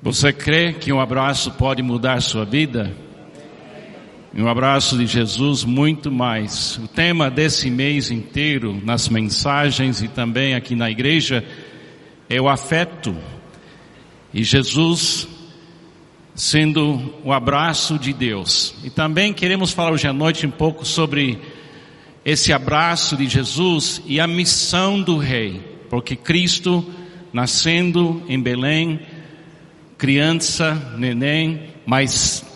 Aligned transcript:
Você 0.00 0.32
crê 0.32 0.72
que 0.72 0.92
um 0.92 1.00
abraço 1.00 1.50
pode 1.52 1.82
mudar 1.82 2.22
sua 2.22 2.44
vida? 2.44 2.94
Um 4.32 4.46
abraço 4.46 4.96
de 4.96 5.06
Jesus, 5.06 5.64
muito 5.64 6.08
mais. 6.12 6.78
O 6.78 6.86
tema 6.86 7.28
desse 7.28 7.68
mês 7.68 8.08
inteiro, 8.08 8.80
nas 8.84 9.08
mensagens 9.08 10.00
e 10.00 10.06
também 10.06 10.54
aqui 10.54 10.76
na 10.76 10.88
igreja, 10.88 11.44
é 12.30 12.40
o 12.40 12.48
afeto. 12.48 13.16
E 14.32 14.44
Jesus 14.44 15.26
sendo 16.32 17.12
o 17.24 17.32
abraço 17.32 17.98
de 17.98 18.12
Deus. 18.12 18.76
E 18.84 18.90
também 18.90 19.32
queremos 19.32 19.72
falar 19.72 19.90
hoje 19.90 20.06
à 20.06 20.12
noite 20.12 20.46
um 20.46 20.50
pouco 20.52 20.84
sobre 20.86 21.40
esse 22.24 22.52
abraço 22.52 23.16
de 23.16 23.26
Jesus 23.26 24.00
e 24.06 24.20
a 24.20 24.28
missão 24.28 25.02
do 25.02 25.18
Rei, 25.18 25.60
porque 25.90 26.14
Cristo, 26.14 26.86
nascendo 27.32 28.22
em 28.28 28.40
Belém, 28.40 29.00
criança, 29.98 30.94
neném, 30.96 31.70
mas 31.84 32.46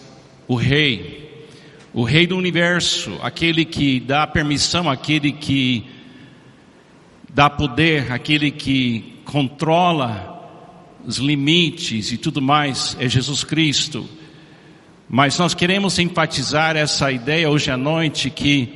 o 0.47 0.55
rei, 0.55 1.45
o 1.93 2.05
rei 2.05 2.25
do 2.25 2.37
universo, 2.37 3.19
aquele 3.21 3.65
que 3.65 3.99
dá 3.99 4.25
permissão, 4.29 4.89
aquele 4.89 5.33
que 5.33 5.85
dá 7.29 7.51
poder, 7.51 8.13
aquele 8.13 8.53
que 8.53 9.19
controla 9.25 10.31
os 11.05 11.17
limites 11.17 12.13
e 12.13 12.17
tudo 12.17 12.41
mais, 12.41 12.97
é 13.01 13.09
Jesus 13.09 13.43
Cristo. 13.43 14.09
Mas 15.09 15.37
nós 15.37 15.53
queremos 15.53 15.99
enfatizar 15.99 16.77
essa 16.77 17.11
ideia 17.11 17.51
hoje 17.51 17.73
à 17.73 17.77
noite 17.77 18.31
que 18.31 18.73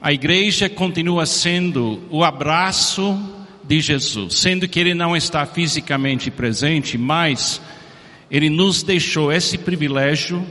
a 0.00 0.12
igreja 0.12 0.68
continua 0.68 1.24
sendo 1.24 2.02
o 2.10 2.24
abraço 2.24 3.16
de 3.62 3.80
Jesus, 3.80 4.34
sendo 4.34 4.66
que 4.66 4.80
ele 4.80 4.92
não 4.92 5.16
está 5.16 5.46
fisicamente 5.46 6.32
presente, 6.32 6.98
mas 6.98 7.62
ele 8.32 8.48
nos 8.48 8.82
deixou 8.82 9.30
esse 9.30 9.58
privilégio, 9.58 10.42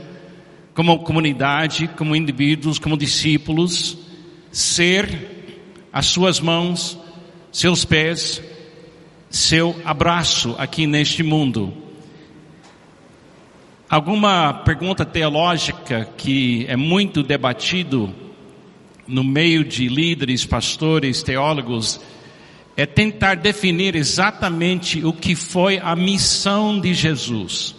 como 0.72 1.00
comunidade, 1.00 1.88
como 1.88 2.14
indivíduos, 2.14 2.78
como 2.78 2.96
discípulos, 2.96 3.98
ser 4.52 5.58
as 5.92 6.06
suas 6.06 6.38
mãos, 6.38 6.96
seus 7.50 7.84
pés, 7.84 8.40
seu 9.28 9.74
abraço 9.84 10.54
aqui 10.58 10.86
neste 10.86 11.24
mundo. 11.24 11.74
Alguma 13.90 14.54
pergunta 14.54 15.04
teológica 15.04 16.08
que 16.16 16.64
é 16.68 16.76
muito 16.76 17.20
debatido 17.20 18.14
no 19.08 19.24
meio 19.24 19.64
de 19.64 19.88
líderes, 19.88 20.46
pastores, 20.46 21.20
teólogos, 21.24 22.00
é 22.76 22.86
tentar 22.86 23.36
definir 23.36 23.94
exatamente 23.94 25.04
o 25.04 25.12
que 25.12 25.34
foi 25.34 25.78
a 25.78 25.94
missão 25.94 26.80
de 26.80 26.94
Jesus. 26.94 27.74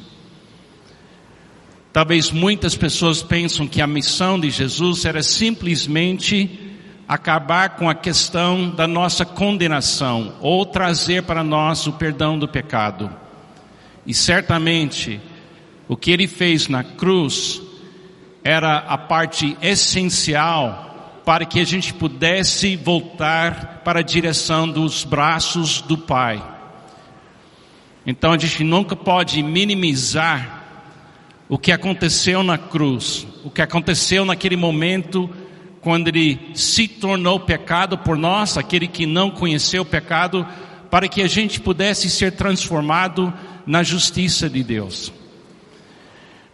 Talvez 1.91 2.31
muitas 2.31 2.75
pessoas 2.75 3.21
pensam 3.21 3.67
que 3.67 3.81
a 3.81 3.88
missão 3.88 4.39
de 4.39 4.49
Jesus 4.49 5.05
era 5.05 5.21
simplesmente 5.21 6.73
acabar 7.08 7.75
com 7.75 7.89
a 7.89 7.95
questão 7.95 8.69
da 8.69 8.88
nossa 8.88 9.25
condenação 9.25 10.36
ou 10.41 10.66
trazer 10.66 11.23
para 11.23 11.44
nós 11.44 11.86
o 11.86 11.94
perdão 11.94 12.38
do 12.39 12.47
pecado. 12.47 13.11
E 14.05 14.14
certamente 14.14 15.21
o 15.88 15.95
que 15.95 16.11
ele 16.11 16.27
fez 16.27 16.67
na 16.67 16.83
cruz 16.83 17.61
era 18.44 18.77
a 18.77 18.97
parte 18.97 19.58
essencial 19.61 20.92
para 21.26 21.46
que 21.46 21.60
a 21.60 21.66
gente 21.66 21.94
pudesse 21.94 22.76
voltar 22.76 23.82
para 23.84 24.00
a 24.00 24.04
direção 24.04 24.68
dos 24.68 25.04
braços 25.04 25.82
do 25.82 25.98
Pai. 25.98 26.44
Então 28.06 28.34
a 28.34 28.38
gente 28.38 28.64
nunca 28.64 28.96
pode 28.96 29.42
minimizar 29.42 30.64
o 31.48 31.58
que 31.58 31.72
aconteceu 31.72 32.44
na 32.44 32.58
cruz, 32.58 33.26
o 33.44 33.50
que 33.50 33.62
aconteceu 33.62 34.26
naquele 34.26 34.58
momento 34.58 35.30
quando 35.80 36.08
ele 36.08 36.39
se 36.54 36.88
tornou 36.88 37.39
pecado 37.39 37.98
por 37.98 38.17
nós, 38.17 38.58
aquele 38.58 38.88
que 38.88 39.06
não 39.06 39.30
conheceu 39.30 39.83
o 39.83 39.86
pecado, 39.86 40.48
para 40.89 41.08
que 41.08 41.22
a 41.22 41.28
gente 41.28 41.60
pudesse 41.60 42.10
ser 42.10 42.32
transformado 42.33 43.33
na 43.66 43.83
justiça 43.83 44.50
de 44.50 44.64
Deus. 44.64 45.12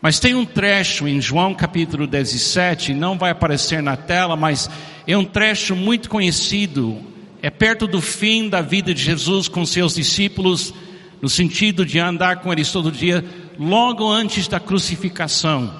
Mas 0.01 0.17
tem 0.17 0.33
um 0.33 0.45
trecho 0.45 1.07
em 1.07 1.19
João 1.19 1.53
capítulo 1.53 2.07
17, 2.07 2.93
não 2.93 3.17
vai 3.17 3.31
aparecer 3.31 3.83
na 3.83 3.97
tela, 3.97 4.37
mas 4.37 4.69
é 5.05 5.17
um 5.17 5.25
trecho 5.25 5.75
muito 5.75 6.09
conhecido. 6.09 6.97
É 7.41 7.49
perto 7.49 7.85
do 7.85 8.01
fim 8.01 8.47
da 8.47 8.61
vida 8.61 8.93
de 8.93 9.03
Jesus 9.03 9.49
com 9.49 9.65
seus 9.65 9.95
discípulos, 9.95 10.73
no 11.21 11.27
sentido 11.27 11.85
de 11.85 11.99
andar 11.99 12.37
com 12.37 12.51
eles 12.51 12.71
todo 12.71 12.91
dia, 12.91 13.25
logo 13.59 14.09
antes 14.09 14.47
da 14.47 14.59
crucificação. 14.59 15.73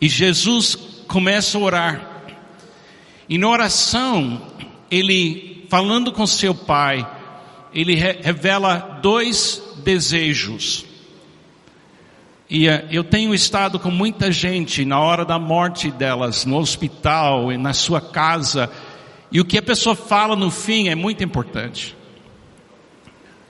E 0.00 0.08
Jesus 0.08 0.76
começa 1.08 1.58
a 1.58 1.60
orar. 1.60 2.10
E 3.28 3.36
na 3.36 3.48
oração, 3.48 4.40
ele, 4.88 5.66
falando 5.68 6.12
com 6.12 6.24
seu 6.24 6.54
pai, 6.54 7.04
ele 7.74 7.96
revela 7.96 9.00
dois 9.02 9.60
desejos. 9.82 10.85
E 12.48 12.68
uh, 12.68 12.86
eu 12.90 13.02
tenho 13.02 13.34
estado 13.34 13.78
com 13.78 13.90
muita 13.90 14.30
gente 14.30 14.84
na 14.84 15.00
hora 15.00 15.24
da 15.24 15.38
morte 15.38 15.90
delas, 15.90 16.44
no 16.44 16.56
hospital 16.58 17.52
e 17.52 17.56
na 17.56 17.72
sua 17.72 18.00
casa, 18.00 18.70
e 19.30 19.40
o 19.40 19.44
que 19.44 19.58
a 19.58 19.62
pessoa 19.62 19.96
fala 19.96 20.36
no 20.36 20.50
fim 20.50 20.88
é 20.88 20.94
muito 20.94 21.24
importante. 21.24 21.96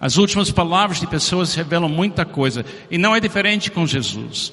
As 0.00 0.16
últimas 0.16 0.50
palavras 0.50 1.00
de 1.00 1.06
pessoas 1.06 1.54
revelam 1.54 1.88
muita 1.88 2.24
coisa, 2.24 2.64
e 2.90 2.98
não 2.98 3.14
é 3.14 3.20
diferente 3.20 3.70
com 3.70 3.86
Jesus. 3.86 4.52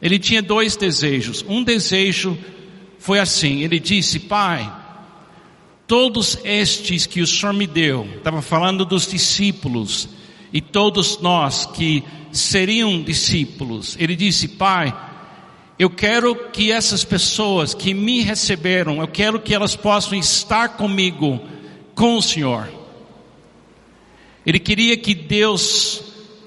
Ele 0.00 0.18
tinha 0.18 0.42
dois 0.42 0.76
desejos. 0.76 1.44
Um 1.48 1.62
desejo 1.62 2.36
foi 2.98 3.18
assim: 3.18 3.62
ele 3.62 3.78
disse, 3.78 4.18
Pai, 4.20 4.70
todos 5.86 6.38
estes 6.44 7.06
que 7.06 7.20
o 7.20 7.26
Senhor 7.26 7.52
me 7.52 7.66
deu, 7.66 8.06
estava 8.16 8.42
falando 8.42 8.84
dos 8.84 9.06
discípulos, 9.06 10.08
e 10.52 10.60
todos 10.60 11.18
nós 11.20 11.66
que 11.66 12.04
seriam 12.34 13.02
discípulos. 13.02 13.96
Ele 13.98 14.14
disse: 14.14 14.48
Pai, 14.48 14.94
eu 15.78 15.88
quero 15.88 16.34
que 16.50 16.70
essas 16.70 17.04
pessoas 17.04 17.74
que 17.74 17.94
me 17.94 18.20
receberam, 18.20 19.00
eu 19.00 19.08
quero 19.08 19.40
que 19.40 19.54
elas 19.54 19.74
possam 19.74 20.18
estar 20.18 20.70
comigo, 20.70 21.40
com 21.94 22.16
o 22.16 22.22
Senhor. 22.22 22.68
Ele 24.44 24.58
queria 24.58 24.96
que 24.96 25.14
Deus 25.14 26.02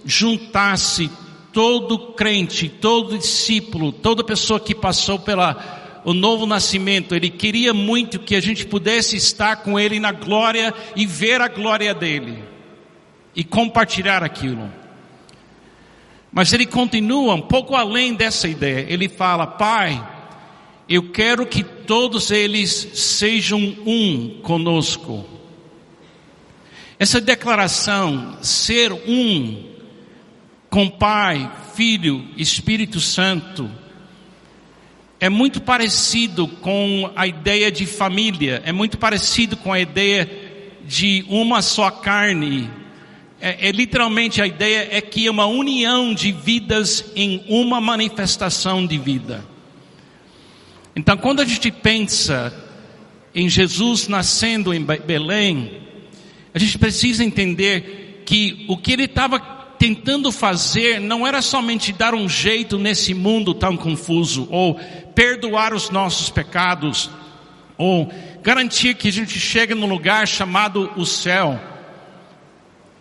juntasse 0.05 1.09
todo 1.51 2.13
crente, 2.13 2.69
todo 2.69 3.17
discípulo, 3.17 3.91
toda 3.91 4.23
pessoa 4.23 4.59
que 4.59 4.75
passou 4.75 5.17
pela 5.19 5.77
o 6.05 6.13
novo 6.13 6.45
nascimento, 6.45 7.13
ele 7.13 7.29
queria 7.29 7.73
muito 7.73 8.17
que 8.17 8.33
a 8.33 8.39
gente 8.39 8.65
pudesse 8.65 9.17
estar 9.17 9.57
com 9.57 9.77
ele 9.77 9.99
na 9.99 10.13
glória 10.13 10.73
e 10.95 11.05
ver 11.05 11.41
a 11.41 11.49
glória 11.49 11.93
dele 11.93 12.41
e 13.35 13.43
compartilhar 13.43 14.23
aquilo. 14.23 14.71
Mas 16.31 16.53
ele 16.53 16.65
continua 16.65 17.35
um 17.35 17.41
pouco 17.41 17.75
além 17.75 18.13
dessa 18.13 18.47
ideia. 18.47 18.85
Ele 18.89 19.09
fala: 19.09 19.47
Pai, 19.47 20.05
eu 20.87 21.11
quero 21.11 21.45
que 21.45 21.63
todos 21.63 22.31
eles 22.31 22.69
sejam 22.93 23.59
um 23.85 24.39
conosco. 24.41 25.25
Essa 26.99 27.21
declaração, 27.21 28.37
ser 28.41 28.91
um 28.91 29.63
com 30.69 30.89
Pai, 30.89 31.51
Filho, 31.75 32.27
Espírito 32.35 32.99
Santo, 32.99 33.69
é 35.19 35.29
muito 35.29 35.61
parecido 35.61 36.47
com 36.47 37.11
a 37.15 37.25
ideia 37.27 37.71
de 37.71 37.85
família, 37.85 38.61
é 38.65 38.71
muito 38.71 38.97
parecido 38.97 39.57
com 39.57 39.73
a 39.73 39.79
ideia 39.79 40.29
de 40.85 41.25
uma 41.27 41.61
só 41.61 41.89
carne, 41.89 42.69
é, 43.39 43.67
é, 43.67 43.71
literalmente 43.71 44.41
a 44.41 44.47
ideia 44.47 44.87
é 44.91 44.99
que 44.99 45.27
é 45.27 45.31
uma 45.31 45.45
união 45.45 46.13
de 46.13 46.31
vidas 46.31 47.11
em 47.15 47.43
uma 47.47 47.79
manifestação 47.79 48.85
de 48.85 48.97
vida. 48.97 49.45
Então, 50.95 51.15
quando 51.17 51.41
a 51.41 51.45
gente 51.45 51.69
pensa 51.69 52.53
em 53.33 53.47
Jesus 53.47 54.07
nascendo 54.07 54.73
em 54.73 54.83
Belém, 54.83 55.81
a 56.53 56.57
gente 56.57 56.77
precisa 56.79 57.23
entender 57.23 58.23
que 58.25 58.65
o 58.67 58.75
que 58.75 58.93
ele 58.93 59.03
estava 59.03 59.39
tentando 59.39 60.31
fazer 60.31 60.99
não 60.99 61.25
era 61.25 61.39
somente 61.39 61.93
dar 61.93 62.15
um 62.15 62.27
jeito 62.27 62.79
nesse 62.79 63.13
mundo 63.13 63.53
tão 63.53 63.77
confuso, 63.77 64.47
ou 64.49 64.79
perdoar 65.13 65.75
os 65.75 65.91
nossos 65.91 66.31
pecados, 66.31 67.11
ou 67.77 68.11
garantir 68.41 68.95
que 68.95 69.09
a 69.09 69.11
gente 69.11 69.39
chegue 69.39 69.75
num 69.75 69.87
lugar 69.87 70.27
chamado 70.27 70.91
o 70.95 71.05
céu 71.05 71.76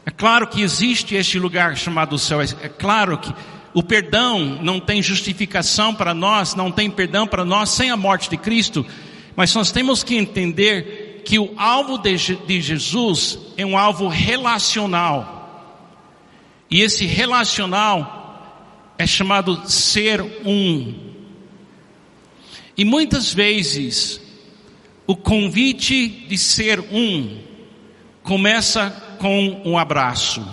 é 0.07 0.11
claro 0.13 0.47
que 0.47 0.63
existe 0.63 1.17
este 1.17 1.37
lugar 1.37 1.77
chamado 1.77 2.17
céu, 2.17 2.41
é 2.41 2.69
claro 2.69 3.19
que 3.19 3.35
o 3.75 3.83
perdão 3.83 4.39
não 4.63 4.79
tem 4.79 5.03
justificação 5.03 5.93
para 5.93 6.15
nós, 6.15 6.55
não 6.55 6.71
tem 6.71 6.89
perdão 6.89 7.27
para 7.27 7.45
nós 7.45 7.71
sem 7.71 7.91
a 7.91 7.97
morte 7.97 8.31
de 8.31 8.37
Cristo, 8.37 8.87
mas 9.35 9.53
nós 9.53 9.73
temos 9.73 10.05
que 10.05 10.17
entender 10.17 11.23
que 11.27 11.41
o 11.41 11.53
alvo 11.57 11.99
de, 11.99 12.17
Jesus 12.17 13.37
é 13.57 13.67
um 13.67 13.77
alvo 13.77 14.07
relacional. 14.07 15.35
E 16.71 16.83
esse 16.83 17.05
relacional 17.05 18.95
é 18.97 19.07
chamado 19.09 19.69
ser 19.69 20.23
um. 20.45 20.95
E 22.77 22.85
muitas 22.85 23.35
vezes 23.35 24.21
o 25.05 25.17
convite 25.17 26.09
de 26.09 26.39
ser 26.39 26.79
um 26.79 27.41
começa 28.23 29.06
com 29.19 29.63
um 29.65 29.77
abraço. 29.77 30.47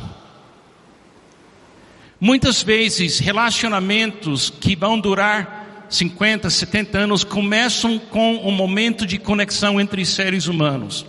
Muitas 2.20 2.64
vezes 2.64 3.20
relacionamentos 3.20 4.50
que 4.50 4.76
vão 4.76 5.00
durar 5.00 5.86
50, 5.90 6.50
70 6.50 6.98
anos 6.98 7.24
começam 7.24 8.00
com 8.00 8.38
um 8.38 8.52
momento 8.52 9.06
de 9.06 9.18
conexão 9.18 9.80
entre 9.80 10.06
seres 10.06 10.48
humanos. 10.48 11.06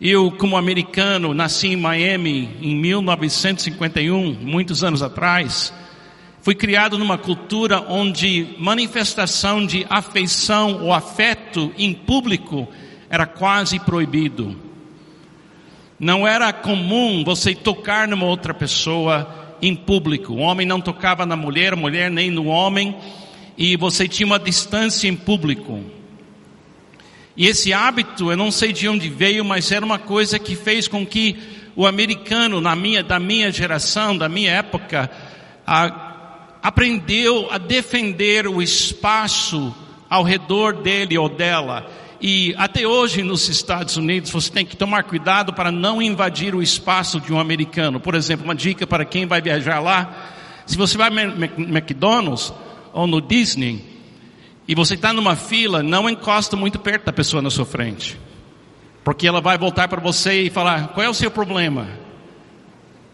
Eu, 0.00 0.30
como 0.30 0.56
americano, 0.56 1.32
nasci 1.32 1.68
em 1.68 1.76
Miami 1.76 2.50
em 2.60 2.76
1951, 2.76 4.34
muitos 4.42 4.84
anos 4.84 5.02
atrás. 5.02 5.72
Fui 6.42 6.54
criado 6.54 6.98
numa 6.98 7.16
cultura 7.16 7.80
onde 7.88 8.54
manifestação 8.58 9.64
de 9.64 9.86
afeição 9.88 10.82
ou 10.82 10.92
afeto 10.92 11.72
em 11.78 11.94
público 11.94 12.68
era 13.08 13.24
quase 13.24 13.78
proibido. 13.78 14.73
Não 15.98 16.26
era 16.26 16.52
comum 16.52 17.22
você 17.24 17.54
tocar 17.54 18.08
numa 18.08 18.26
outra 18.26 18.52
pessoa 18.52 19.56
em 19.62 19.74
público. 19.74 20.32
O 20.32 20.38
homem 20.38 20.66
não 20.66 20.80
tocava 20.80 21.24
na 21.24 21.36
mulher, 21.36 21.72
a 21.72 21.76
mulher 21.76 22.10
nem 22.10 22.30
no 22.30 22.46
homem, 22.46 22.96
e 23.56 23.76
você 23.76 24.08
tinha 24.08 24.26
uma 24.26 24.38
distância 24.38 25.08
em 25.08 25.14
público. 25.14 25.80
E 27.36 27.46
esse 27.46 27.72
hábito, 27.72 28.30
eu 28.30 28.36
não 28.36 28.50
sei 28.50 28.72
de 28.72 28.88
onde 28.88 29.08
veio, 29.08 29.44
mas 29.44 29.70
era 29.72 29.84
uma 29.84 29.98
coisa 29.98 30.38
que 30.38 30.54
fez 30.54 30.86
com 30.86 31.04
que 31.04 31.36
o 31.76 31.86
americano, 31.86 32.60
na 32.60 32.76
minha, 32.76 33.02
da 33.02 33.18
minha 33.18 33.50
geração, 33.50 34.16
da 34.16 34.28
minha 34.28 34.52
época, 34.52 35.10
a, 35.66 36.12
aprendeu 36.62 37.48
a 37.50 37.58
defender 37.58 38.46
o 38.46 38.62
espaço 38.62 39.74
ao 40.08 40.22
redor 40.22 40.74
dele 40.74 41.18
ou 41.18 41.28
dela. 41.28 41.90
E 42.26 42.54
até 42.56 42.86
hoje 42.86 43.22
nos 43.22 43.50
Estados 43.50 43.98
Unidos 43.98 44.30
você 44.30 44.50
tem 44.50 44.64
que 44.64 44.74
tomar 44.74 45.04
cuidado 45.04 45.52
para 45.52 45.70
não 45.70 46.00
invadir 46.00 46.54
o 46.54 46.62
espaço 46.62 47.20
de 47.20 47.30
um 47.34 47.38
americano. 47.38 48.00
Por 48.00 48.14
exemplo, 48.14 48.46
uma 48.46 48.54
dica 48.54 48.86
para 48.86 49.04
quem 49.04 49.26
vai 49.26 49.42
viajar 49.42 49.78
lá: 49.78 50.32
se 50.64 50.74
você 50.74 50.96
vai 50.96 51.10
no 51.10 51.44
McDonald's 51.44 52.50
ou 52.94 53.06
no 53.06 53.20
Disney, 53.20 53.84
e 54.66 54.74
você 54.74 54.94
está 54.94 55.12
numa 55.12 55.36
fila, 55.36 55.82
não 55.82 56.08
encosta 56.08 56.56
muito 56.56 56.78
perto 56.78 57.04
da 57.04 57.12
pessoa 57.12 57.42
na 57.42 57.50
sua 57.50 57.66
frente. 57.66 58.18
Porque 59.04 59.26
ela 59.26 59.42
vai 59.42 59.58
voltar 59.58 59.86
para 59.88 60.00
você 60.00 60.44
e 60.44 60.48
falar: 60.48 60.94
qual 60.94 61.04
é 61.04 61.10
o 61.10 61.12
seu 61.12 61.30
problema? 61.30 61.86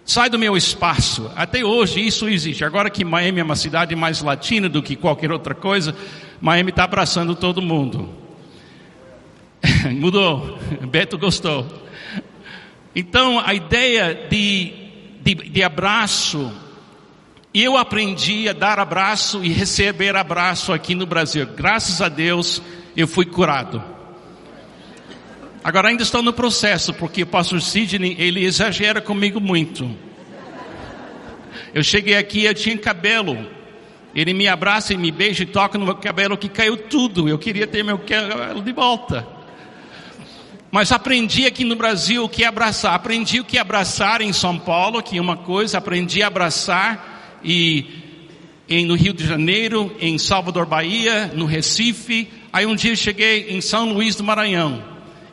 Sai 0.04 0.30
do 0.30 0.38
meu 0.38 0.56
espaço. 0.56 1.28
Até 1.34 1.64
hoje 1.64 2.00
isso 2.00 2.28
existe. 2.28 2.64
Agora 2.64 2.88
que 2.88 3.04
Miami 3.04 3.40
é 3.40 3.42
uma 3.42 3.56
cidade 3.56 3.96
mais 3.96 4.22
latina 4.22 4.68
do 4.68 4.80
que 4.80 4.94
qualquer 4.94 5.32
outra 5.32 5.52
coisa, 5.52 5.96
Miami 6.40 6.70
está 6.70 6.84
abraçando 6.84 7.34
todo 7.34 7.60
mundo. 7.60 8.29
Mudou. 9.92 10.58
Beto 10.88 11.18
gostou. 11.18 11.66
Então 12.94 13.38
a 13.38 13.54
ideia 13.54 14.26
de, 14.28 14.72
de, 15.22 15.34
de 15.34 15.62
abraço 15.62 16.52
eu 17.52 17.76
aprendi 17.76 18.48
a 18.48 18.52
dar 18.52 18.78
abraço 18.78 19.44
e 19.44 19.48
receber 19.48 20.14
abraço 20.14 20.72
aqui 20.72 20.94
no 20.94 21.04
Brasil. 21.04 21.46
Graças 21.56 22.00
a 22.00 22.08
Deus 22.08 22.62
eu 22.96 23.08
fui 23.08 23.26
curado. 23.26 23.82
Agora 25.62 25.88
ainda 25.88 26.02
estou 26.02 26.22
no 26.22 26.32
processo, 26.32 26.94
porque 26.94 27.22
o 27.22 27.26
pastor 27.26 27.60
Sidney, 27.60 28.16
ele 28.18 28.44
exagera 28.44 29.00
comigo 29.00 29.40
muito. 29.40 29.90
Eu 31.74 31.82
cheguei 31.82 32.16
aqui, 32.16 32.44
eu 32.44 32.54
tinha 32.54 32.78
cabelo. 32.78 33.36
Ele 34.14 34.32
me 34.32 34.48
abraça 34.48 34.94
e 34.94 34.96
me 34.96 35.10
beija 35.10 35.42
e 35.42 35.46
toca 35.46 35.76
no 35.76 35.84
meu 35.84 35.96
cabelo 35.96 36.36
que 36.36 36.48
caiu 36.48 36.76
tudo. 36.76 37.28
Eu 37.28 37.38
queria 37.38 37.66
ter 37.66 37.82
meu 37.82 37.98
cabelo 37.98 38.62
de 38.62 38.72
volta. 38.72 39.26
Mas 40.70 40.92
aprendi 40.92 41.46
aqui 41.46 41.64
no 41.64 41.74
Brasil 41.74 42.24
o 42.24 42.28
que 42.28 42.44
é 42.44 42.46
abraçar. 42.46 42.94
Aprendi 42.94 43.40
o 43.40 43.44
que 43.44 43.58
é 43.58 43.60
abraçar 43.60 44.20
em 44.20 44.32
São 44.32 44.56
Paulo, 44.56 45.02
que 45.02 45.18
é 45.18 45.20
uma 45.20 45.36
coisa. 45.36 45.78
Aprendi 45.78 46.22
a 46.22 46.28
abraçar 46.28 47.40
e 47.42 47.86
em, 48.68 48.86
no 48.86 48.94
Rio 48.94 49.12
de 49.12 49.26
Janeiro, 49.26 49.96
em 50.00 50.16
Salvador, 50.16 50.64
Bahia, 50.64 51.32
no 51.34 51.44
Recife. 51.44 52.30
Aí 52.52 52.66
um 52.66 52.76
dia 52.76 52.94
cheguei 52.94 53.50
em 53.50 53.60
São 53.60 53.92
Luís 53.92 54.14
do 54.14 54.22
Maranhão. 54.22 54.80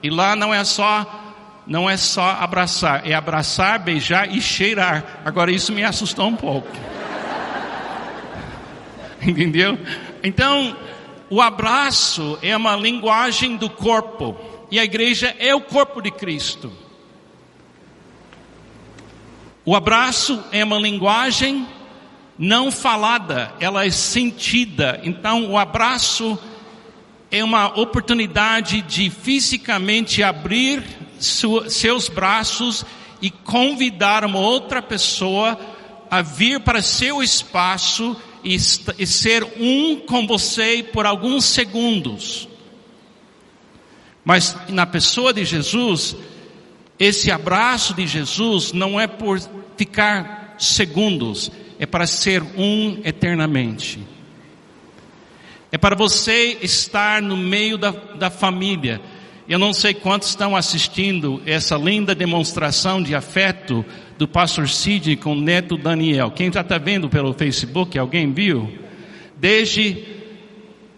E 0.02 0.10
lá 0.10 0.36
não 0.36 0.54
é 0.54 0.64
só 0.64 1.24
não 1.68 1.90
é 1.90 1.98
só 1.98 2.30
abraçar, 2.40 3.06
é 3.06 3.14
abraçar, 3.14 3.78
beijar 3.78 4.34
e 4.34 4.42
cheirar. 4.42 5.22
Agora 5.26 5.52
isso 5.52 5.74
me 5.74 5.84
assustou 5.84 6.28
um 6.28 6.36
pouco. 6.36 6.70
Entendeu? 9.22 9.78
Então, 10.24 10.76
o 11.30 11.42
abraço 11.42 12.40
é 12.42 12.56
uma 12.56 12.76
linguagem 12.78 13.58
do 13.58 13.70
corpo. 13.70 14.38
E 14.70 14.80
a 14.80 14.84
igreja 14.84 15.36
é 15.40 15.56
o 15.56 15.62
corpo 15.62 16.02
de 16.02 16.12
Cristo. 16.12 16.72
O 19.66 19.76
abraço 19.76 20.44
é 20.52 20.64
uma 20.64 20.80
linguagem 20.80 21.68
não 22.38 22.72
falada, 22.72 23.52
ela 23.60 23.86
é 23.86 23.90
sentida. 23.90 25.00
Então, 25.04 25.50
o 25.52 25.58
abraço 25.58 26.38
é 27.32 27.44
uma 27.44 27.68
oportunidade 27.80 28.82
de 28.82 29.10
fisicamente 29.10 30.24
abrir 30.24 30.84
seus 31.20 32.08
braços 32.08 32.86
e 33.22 33.30
convidar 33.30 34.24
uma 34.24 34.40
outra 34.40 34.82
pessoa 34.82 35.60
a 36.10 36.22
vir 36.22 36.60
para 36.62 36.82
seu 36.82 37.22
espaço 37.22 38.16
e, 38.44 38.58
ser 38.60 39.44
um 39.60 39.98
com 39.98 40.26
você 40.26 40.82
por 40.94 41.06
alguns 41.06 41.44
segundos. 41.44 42.48
Mas 44.28 44.58
na 44.68 44.86
pessoa 44.86 45.32
de 45.32 45.46
Jesus, 45.46 46.14
esse 47.00 47.32
abraço 47.32 47.94
de 47.94 48.06
Jesus 48.06 48.74
não 48.74 49.00
é 49.00 49.08
por 49.08 49.40
ficar 49.78 50.56
segundos, 50.60 51.50
é 51.80 51.86
para 51.86 52.06
ser 52.06 52.44
um 52.58 53.00
eternamente. 53.06 54.06
É 55.72 55.78
para 55.78 55.96
você 55.96 56.58
estar 56.62 57.22
no 57.22 57.38
meio 57.38 57.78
da, 57.78 57.92
da 57.92 58.30
família. 58.30 59.00
Eu 59.48 59.58
não 59.58 59.72
sei 59.72 59.94
quantos 59.94 60.28
estão 60.28 60.58
assistindo 60.58 61.42
essa 61.46 61.78
linda 61.78 62.14
demonstração 62.14 63.02
de 63.02 63.16
afeto 63.16 63.86
do 64.18 64.28
pastor 64.28 64.68
Sidney 64.68 65.16
com 65.16 65.32
o 65.32 65.42
neto 65.42 65.78
Daniel. 65.78 66.32
Quem 66.32 66.52
já 66.52 66.60
está 66.60 66.78
vendo 66.78 67.08
pelo 67.08 67.34
Facebook, 67.34 67.98
alguém 67.98 68.34
viu? 68.34 68.78
Desde, 69.38 70.17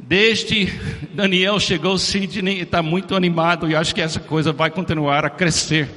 desde 0.10 0.66
Daniel 1.14 1.60
chegou, 1.60 1.96
Sidney 2.00 2.62
está 2.62 2.82
muito 2.82 3.16
animado 3.16 3.70
e 3.70 3.76
acho 3.76 3.94
que 3.94 4.02
essa 4.02 4.20
coisa 4.20 4.52
vai 4.52 4.72
continuar 4.72 5.24
a 5.24 5.30
crescer. 5.30 5.88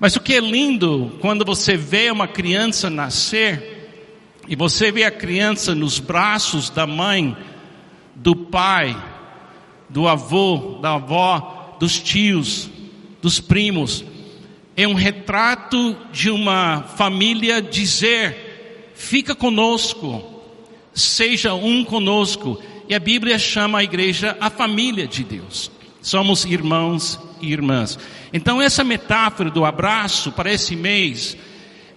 Mas 0.00 0.16
o 0.16 0.20
que 0.20 0.34
é 0.34 0.40
lindo 0.40 1.16
quando 1.20 1.44
você 1.44 1.76
vê 1.76 2.10
uma 2.10 2.26
criança 2.26 2.90
nascer 2.90 4.02
e 4.48 4.56
você 4.56 4.90
vê 4.90 5.04
a 5.04 5.10
criança 5.12 5.72
nos 5.72 6.00
braços 6.00 6.68
da 6.68 6.84
mãe, 6.84 7.36
do 8.12 8.34
pai, 8.34 9.00
do 9.88 10.08
avô, 10.08 10.80
da 10.82 10.94
avó, 10.94 11.76
dos 11.78 11.96
tios, 12.00 12.68
dos 13.22 13.38
primos, 13.38 14.04
é 14.76 14.88
um 14.88 14.94
retrato 14.94 15.96
de 16.10 16.28
uma 16.28 16.82
família 16.96 17.62
dizer: 17.62 18.90
fica 18.96 19.32
conosco, 19.32 20.42
seja 20.92 21.54
um 21.54 21.84
conosco. 21.84 22.60
E 22.90 22.94
a 22.94 22.98
Bíblia 22.98 23.38
chama 23.38 23.78
a 23.78 23.84
igreja 23.84 24.36
a 24.40 24.50
família 24.50 25.06
de 25.06 25.22
Deus. 25.22 25.70
Somos 26.02 26.44
irmãos 26.44 27.20
e 27.40 27.52
irmãs. 27.52 27.96
Então 28.32 28.60
essa 28.60 28.82
metáfora 28.82 29.48
do 29.48 29.64
abraço 29.64 30.32
para 30.32 30.52
esse 30.52 30.74
mês 30.74 31.36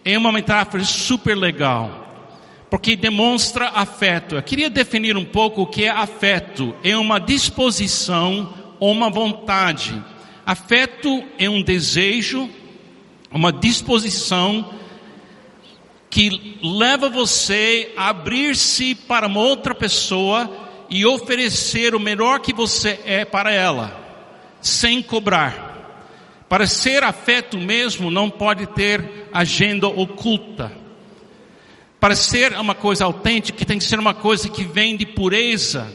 é 0.05 0.15
uma 0.15 0.31
metáfora 0.31 0.83
super 0.83 1.35
legal. 1.35 2.29
Porque 2.69 2.95
demonstra 2.95 3.69
afeto. 3.69 4.35
Eu 4.35 4.43
queria 4.43 4.69
definir 4.69 5.17
um 5.17 5.25
pouco 5.25 5.63
o 5.63 5.65
que 5.65 5.85
é 5.85 5.89
afeto. 5.89 6.75
É 6.83 6.95
uma 6.95 7.17
disposição 7.17 8.53
ou 8.79 8.91
uma 8.91 9.09
vontade. 9.09 9.99
Afeto 10.45 11.23
é 11.39 11.49
um 11.49 11.63
desejo, 11.63 12.47
uma 13.31 13.51
disposição 13.51 14.75
que 16.07 16.59
leva 16.61 17.09
você 17.09 17.91
a 17.97 18.09
abrir-se 18.09 18.93
para 18.93 19.25
uma 19.25 19.39
outra 19.39 19.73
pessoa 19.73 20.62
e 20.89 21.05
oferecer 21.05 21.95
o 21.95 21.99
melhor 21.99 22.39
que 22.39 22.53
você 22.53 22.99
é 23.05 23.25
para 23.25 23.51
ela, 23.51 23.95
sem 24.61 25.01
cobrar. 25.01 25.73
Para 26.47 26.67
ser 26.67 27.03
afeto 27.03 27.57
mesmo, 27.57 28.11
não 28.11 28.29
pode 28.29 28.67
ter 28.67 29.27
agenda 29.33 29.87
oculta. 29.87 30.71
Para 31.99 32.15
ser 32.15 32.53
uma 32.59 32.75
coisa 32.75 33.05
autêntica, 33.05 33.65
tem 33.65 33.77
que 33.77 33.83
ser 33.85 33.97
uma 33.97 34.13
coisa 34.13 34.49
que 34.49 34.63
vem 34.63 34.97
de 34.97 35.05
pureza. 35.05 35.91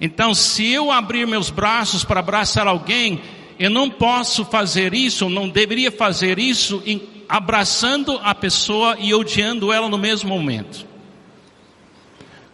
Então, 0.00 0.34
se 0.34 0.72
eu 0.72 0.90
abrir 0.90 1.26
meus 1.26 1.50
braços 1.50 2.04
para 2.04 2.20
abraçar 2.20 2.66
alguém, 2.66 3.20
eu 3.58 3.70
não 3.70 3.88
posso 3.88 4.44
fazer 4.44 4.94
isso, 4.94 5.28
não 5.28 5.48
deveria 5.48 5.90
fazer 5.90 6.38
isso 6.38 6.82
abraçando 7.28 8.18
a 8.22 8.34
pessoa 8.34 8.96
e 8.98 9.14
odiando 9.14 9.72
ela 9.72 9.88
no 9.88 9.98
mesmo 9.98 10.28
momento. 10.28 10.87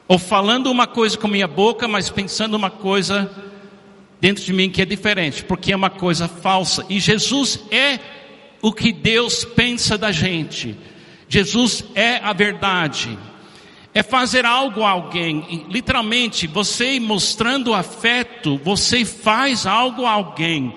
Ou 0.06 0.18
falando 0.18 0.70
uma 0.70 0.86
coisa 0.86 1.16
com 1.16 1.26
minha 1.26 1.48
boca, 1.48 1.88
mas 1.88 2.10
pensando 2.10 2.54
uma 2.54 2.70
coisa 2.70 3.30
dentro 4.20 4.44
de 4.44 4.52
mim 4.52 4.70
que 4.70 4.82
é 4.82 4.84
diferente, 4.84 5.44
porque 5.44 5.72
é 5.72 5.76
uma 5.76 5.90
coisa 5.90 6.28
falsa. 6.28 6.84
E 6.88 7.00
Jesus 7.00 7.60
é 7.70 7.98
o 8.60 8.72
que 8.72 8.92
Deus 8.92 9.44
pensa 9.44 9.98
da 9.98 10.12
gente. 10.12 10.76
Jesus 11.28 11.84
é 11.94 12.16
a 12.16 12.32
verdade. 12.32 13.18
É 13.92 14.02
fazer 14.02 14.44
algo 14.44 14.82
a 14.82 14.90
alguém. 14.90 15.66
Literalmente, 15.68 16.46
você 16.46 16.98
mostrando 16.98 17.74
afeto, 17.74 18.58
você 18.58 19.04
faz 19.04 19.66
algo 19.66 20.04
a 20.04 20.10
alguém. 20.10 20.74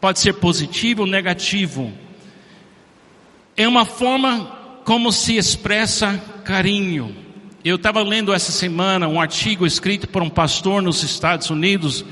Pode 0.00 0.18
ser 0.18 0.34
positivo 0.34 1.02
ou 1.02 1.06
negativo. 1.06 1.92
É 3.56 3.66
uma 3.66 3.84
forma 3.84 4.80
como 4.84 5.12
se 5.12 5.36
expressa 5.36 6.16
carinho. 6.44 7.25
Eu 7.68 7.74
estava 7.74 8.00
lendo 8.00 8.32
essa 8.32 8.52
semana 8.52 9.08
um 9.08 9.20
artigo 9.20 9.66
escrito 9.66 10.06
por 10.06 10.22
um 10.22 10.30
pastor 10.30 10.80
nos 10.80 11.02
Estados 11.02 11.50
Unidos. 11.50 12.04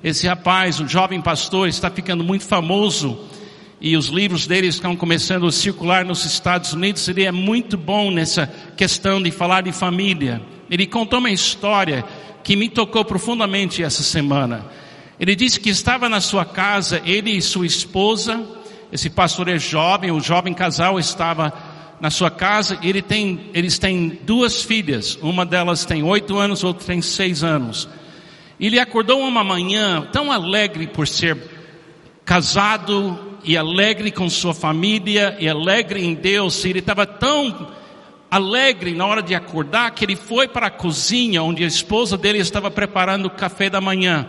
Esse 0.00 0.28
rapaz, 0.28 0.78
um 0.78 0.86
jovem 0.86 1.20
pastor, 1.20 1.66
está 1.66 1.90
ficando 1.90 2.22
muito 2.22 2.44
famoso 2.44 3.18
e 3.80 3.96
os 3.96 4.06
livros 4.06 4.46
dele 4.46 4.68
estão 4.68 4.94
começando 4.94 5.44
a 5.44 5.50
circular 5.50 6.04
nos 6.04 6.24
Estados 6.24 6.72
Unidos. 6.72 7.08
Ele 7.08 7.24
é 7.24 7.32
muito 7.32 7.76
bom 7.76 8.12
nessa 8.12 8.46
questão 8.76 9.20
de 9.20 9.32
falar 9.32 9.62
de 9.62 9.72
família. 9.72 10.40
Ele 10.70 10.86
contou 10.86 11.18
uma 11.18 11.32
história 11.32 12.04
que 12.44 12.54
me 12.54 12.68
tocou 12.68 13.04
profundamente 13.04 13.82
essa 13.82 14.04
semana. 14.04 14.64
Ele 15.18 15.34
disse 15.34 15.58
que 15.58 15.70
estava 15.70 16.08
na 16.08 16.20
sua 16.20 16.44
casa, 16.44 17.02
ele 17.04 17.32
e 17.32 17.42
sua 17.42 17.66
esposa, 17.66 18.40
esse 18.92 19.10
pastor 19.10 19.48
é 19.48 19.58
jovem, 19.58 20.12
o 20.12 20.20
jovem 20.20 20.54
casal 20.54 20.96
estava 20.96 21.71
na 22.02 22.10
sua 22.10 22.32
casa, 22.32 22.80
ele 22.82 23.00
tem, 23.00 23.48
eles 23.54 23.78
têm 23.78 24.18
duas 24.24 24.64
filhas, 24.64 25.16
uma 25.22 25.46
delas 25.46 25.84
tem 25.84 26.02
oito 26.02 26.36
anos, 26.36 26.64
outra 26.64 26.84
tem 26.84 27.00
seis 27.00 27.44
anos. 27.44 27.88
Ele 28.58 28.80
acordou 28.80 29.20
uma 29.20 29.44
manhã 29.44 30.04
tão 30.10 30.32
alegre 30.32 30.88
por 30.88 31.06
ser 31.06 31.38
casado 32.24 33.38
e 33.44 33.56
alegre 33.56 34.10
com 34.10 34.28
sua 34.28 34.52
família 34.52 35.36
e 35.38 35.48
alegre 35.48 36.04
em 36.04 36.12
Deus, 36.12 36.64
ele 36.64 36.80
estava 36.80 37.06
tão 37.06 37.70
alegre 38.28 38.94
na 38.94 39.06
hora 39.06 39.22
de 39.22 39.36
acordar 39.36 39.92
que 39.92 40.04
ele 40.04 40.16
foi 40.16 40.48
para 40.48 40.66
a 40.66 40.70
cozinha 40.70 41.40
onde 41.40 41.62
a 41.62 41.68
esposa 41.68 42.18
dele 42.18 42.38
estava 42.38 42.68
preparando 42.68 43.26
o 43.26 43.30
café 43.30 43.70
da 43.70 43.80
manhã. 43.80 44.28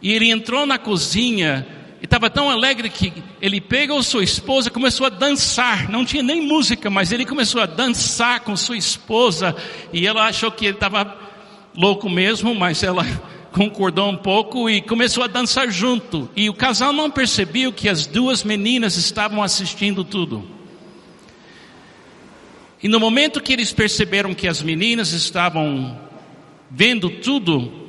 E 0.00 0.12
ele 0.12 0.30
entrou 0.30 0.64
na 0.64 0.78
cozinha 0.78 1.66
e 2.00 2.04
estava 2.04 2.28
tão 2.28 2.50
alegre 2.50 2.90
que 2.90 3.12
ele 3.40 3.60
pegou 3.60 4.02
sua 4.02 4.22
esposa 4.22 4.70
começou 4.70 5.06
a 5.06 5.10
dançar. 5.10 5.88
Não 5.88 6.04
tinha 6.04 6.22
nem 6.22 6.42
música, 6.42 6.90
mas 6.90 7.10
ele 7.10 7.24
começou 7.24 7.60
a 7.60 7.66
dançar 7.66 8.40
com 8.40 8.54
sua 8.56 8.76
esposa. 8.76 9.56
E 9.92 10.06
ela 10.06 10.26
achou 10.26 10.50
que 10.50 10.66
ele 10.66 10.74
estava 10.74 11.16
louco 11.74 12.08
mesmo, 12.08 12.54
mas 12.54 12.82
ela 12.82 13.04
concordou 13.50 14.10
um 14.10 14.16
pouco 14.16 14.68
e 14.68 14.82
começou 14.82 15.24
a 15.24 15.26
dançar 15.26 15.70
junto. 15.70 16.28
E 16.36 16.50
o 16.50 16.54
casal 16.54 16.92
não 16.92 17.10
percebeu 17.10 17.72
que 17.72 17.88
as 17.88 18.06
duas 18.06 18.44
meninas 18.44 18.96
estavam 18.96 19.42
assistindo 19.42 20.04
tudo. 20.04 20.46
E 22.82 22.88
no 22.88 23.00
momento 23.00 23.40
que 23.40 23.54
eles 23.54 23.72
perceberam 23.72 24.34
que 24.34 24.46
as 24.46 24.62
meninas 24.62 25.12
estavam 25.12 25.98
vendo 26.70 27.08
tudo, 27.08 27.85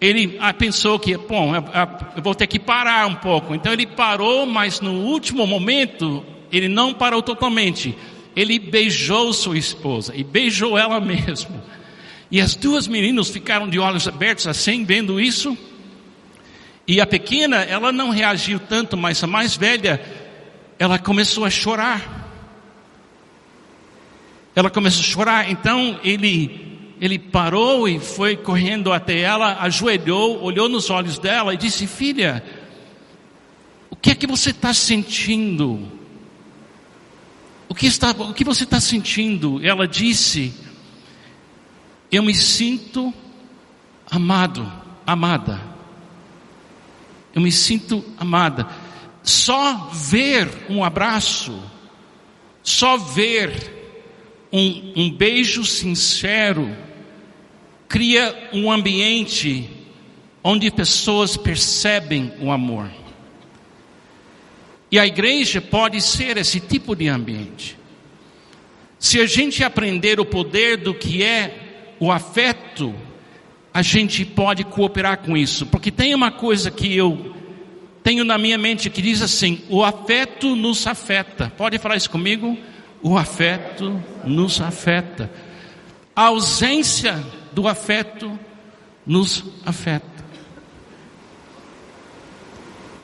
ele 0.00 0.38
ah, 0.40 0.54
pensou 0.54 0.98
que, 0.98 1.16
bom, 1.16 1.54
eu 1.54 2.22
vou 2.22 2.34
ter 2.34 2.46
que 2.46 2.58
parar 2.58 3.06
um 3.06 3.16
pouco. 3.16 3.54
Então 3.54 3.72
ele 3.72 3.86
parou, 3.86 4.46
mas 4.46 4.80
no 4.80 4.92
último 4.92 5.46
momento, 5.46 6.24
ele 6.50 6.68
não 6.68 6.94
parou 6.94 7.22
totalmente. 7.22 7.94
Ele 8.34 8.58
beijou 8.58 9.32
sua 9.34 9.58
esposa 9.58 10.14
e 10.16 10.24
beijou 10.24 10.78
ela 10.78 10.98
mesmo. 11.02 11.62
E 12.30 12.40
as 12.40 12.54
duas 12.54 12.88
meninas 12.88 13.28
ficaram 13.28 13.68
de 13.68 13.78
olhos 13.78 14.08
abertos 14.08 14.46
assim, 14.46 14.84
vendo 14.84 15.20
isso. 15.20 15.56
E 16.88 16.98
a 16.98 17.06
pequena, 17.06 17.58
ela 17.58 17.92
não 17.92 18.08
reagiu 18.08 18.58
tanto, 18.58 18.96
mas 18.96 19.22
a 19.22 19.26
mais 19.26 19.54
velha, 19.54 20.00
ela 20.78 20.98
começou 20.98 21.44
a 21.44 21.50
chorar. 21.50 22.18
Ela 24.56 24.70
começou 24.70 25.02
a 25.02 25.04
chorar, 25.04 25.50
então 25.50 26.00
ele 26.02 26.69
ele 27.00 27.18
parou 27.18 27.88
e 27.88 27.98
foi 27.98 28.36
correndo 28.36 28.92
até 28.92 29.20
ela, 29.20 29.56
ajoelhou, 29.62 30.42
olhou 30.42 30.68
nos 30.68 30.90
olhos 30.90 31.18
dela 31.18 31.54
e 31.54 31.56
disse: 31.56 31.86
Filha, 31.86 32.44
o 33.88 33.96
que 33.96 34.10
é 34.10 34.14
que 34.14 34.26
você 34.26 34.50
está 34.50 34.74
sentindo? 34.74 35.88
O 37.66 37.74
que, 37.74 37.86
está, 37.86 38.10
o 38.10 38.34
que 38.34 38.44
você 38.44 38.64
está 38.64 38.78
sentindo? 38.78 39.64
Ela 39.64 39.88
disse: 39.88 40.52
Eu 42.12 42.22
me 42.22 42.34
sinto 42.34 43.14
amado, 44.10 44.70
amada. 45.06 45.58
Eu 47.34 47.40
me 47.40 47.50
sinto 47.50 48.04
amada. 48.18 48.68
Só 49.22 49.88
ver 49.90 50.66
um 50.68 50.84
abraço, 50.84 51.58
só 52.62 52.98
ver 52.98 53.80
um, 54.52 54.92
um 54.96 55.10
beijo 55.10 55.64
sincero, 55.64 56.76
cria 57.90 58.50
um 58.52 58.70
ambiente 58.70 59.68
onde 60.44 60.70
pessoas 60.70 61.36
percebem 61.36 62.32
o 62.40 62.52
amor. 62.52 62.88
E 64.92 64.98
a 64.98 65.04
igreja 65.04 65.60
pode 65.60 66.00
ser 66.00 66.36
esse 66.36 66.60
tipo 66.60 66.94
de 66.94 67.08
ambiente. 67.08 67.76
Se 68.96 69.20
a 69.20 69.26
gente 69.26 69.64
aprender 69.64 70.20
o 70.20 70.24
poder 70.24 70.76
do 70.76 70.94
que 70.94 71.24
é 71.24 71.96
o 71.98 72.12
afeto, 72.12 72.94
a 73.74 73.82
gente 73.82 74.24
pode 74.24 74.62
cooperar 74.62 75.18
com 75.18 75.36
isso. 75.36 75.66
Porque 75.66 75.90
tem 75.90 76.14
uma 76.14 76.30
coisa 76.30 76.70
que 76.70 76.96
eu 76.96 77.34
tenho 78.04 78.24
na 78.24 78.38
minha 78.38 78.56
mente 78.56 78.88
que 78.88 79.02
diz 79.02 79.20
assim: 79.20 79.62
o 79.68 79.82
afeto 79.82 80.54
nos 80.54 80.86
afeta. 80.86 81.52
Pode 81.56 81.76
falar 81.78 81.96
isso 81.96 82.10
comigo? 82.10 82.56
O 83.02 83.18
afeto 83.18 84.00
nos 84.24 84.60
afeta. 84.60 85.28
A 86.14 86.26
ausência 86.26 87.20
do 87.52 87.68
afeto 87.68 88.38
nos 89.06 89.44
afeta. 89.64 90.08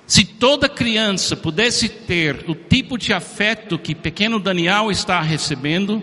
Se 0.06 0.24
toda 0.24 0.68
criança 0.68 1.36
pudesse 1.36 1.88
ter 1.88 2.44
o 2.48 2.54
tipo 2.54 2.96
de 2.96 3.12
afeto 3.12 3.78
que 3.78 3.94
pequeno 3.94 4.38
Daniel 4.38 4.90
está 4.90 5.20
recebendo, 5.20 6.02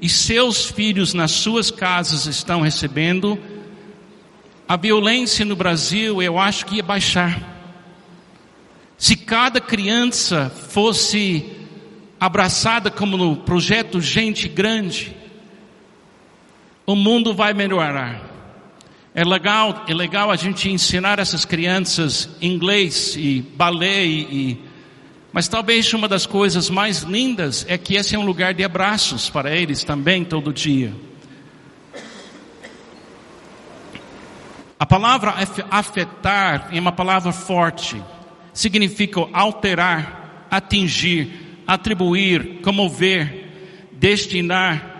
e 0.00 0.08
seus 0.08 0.66
filhos 0.66 1.14
nas 1.14 1.30
suas 1.30 1.70
casas 1.70 2.26
estão 2.26 2.60
recebendo, 2.60 3.38
a 4.68 4.76
violência 4.76 5.44
no 5.44 5.54
Brasil 5.54 6.20
eu 6.20 6.38
acho 6.38 6.66
que 6.66 6.76
ia 6.76 6.82
baixar. 6.82 7.54
Se 8.98 9.16
cada 9.16 9.60
criança 9.60 10.50
fosse 10.50 11.44
abraçada 12.18 12.90
como 12.90 13.16
no 13.16 13.36
projeto 13.36 14.00
Gente 14.00 14.48
Grande, 14.48 15.14
o 16.86 16.94
mundo 16.94 17.34
vai 17.34 17.54
melhorar. 17.54 18.20
É 19.14 19.24
legal, 19.24 19.84
é 19.86 19.94
legal 19.94 20.30
a 20.30 20.36
gente 20.36 20.68
ensinar 20.68 21.18
essas 21.18 21.44
crianças 21.44 22.28
inglês 22.42 23.14
e 23.16 23.42
balé 23.56 24.04
e, 24.04 24.58
mas 25.32 25.48
talvez 25.48 25.92
uma 25.92 26.08
das 26.08 26.26
coisas 26.26 26.68
mais 26.68 27.02
lindas 27.02 27.64
é 27.68 27.78
que 27.78 27.94
esse 27.94 28.14
é 28.14 28.18
um 28.18 28.24
lugar 28.24 28.54
de 28.54 28.64
abraços 28.64 29.30
para 29.30 29.54
eles 29.54 29.84
também 29.84 30.24
todo 30.24 30.52
dia. 30.52 30.92
A 34.78 34.86
palavra 34.86 35.34
afetar 35.70 36.68
é 36.72 36.78
uma 36.78 36.92
palavra 36.92 37.32
forte. 37.32 38.02
Significa 38.52 39.20
alterar, 39.32 40.46
atingir, 40.50 41.62
atribuir, 41.66 42.60
comover, 42.62 43.48
destinar, 43.92 44.93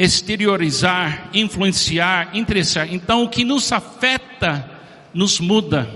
exteriorizar, 0.00 1.28
influenciar, 1.34 2.34
interessar. 2.34 2.90
Então, 2.90 3.24
o 3.24 3.28
que 3.28 3.44
nos 3.44 3.70
afeta 3.70 4.66
nos 5.12 5.38
muda. 5.38 5.90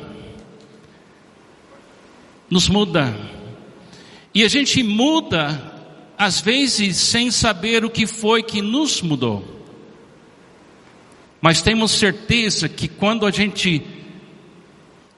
Nos 2.50 2.68
muda. 2.68 3.16
E 4.34 4.44
a 4.44 4.48
gente 4.48 4.82
muda, 4.82 5.58
às 6.18 6.38
vezes, 6.38 6.98
sem 6.98 7.30
saber 7.30 7.82
o 7.82 7.88
que 7.88 8.06
foi 8.06 8.42
que 8.42 8.60
nos 8.60 9.00
mudou. 9.00 9.42
Mas 11.40 11.62
temos 11.62 11.92
certeza 11.92 12.68
que 12.68 12.88
quando 12.88 13.24
a 13.24 13.30
gente 13.30 13.82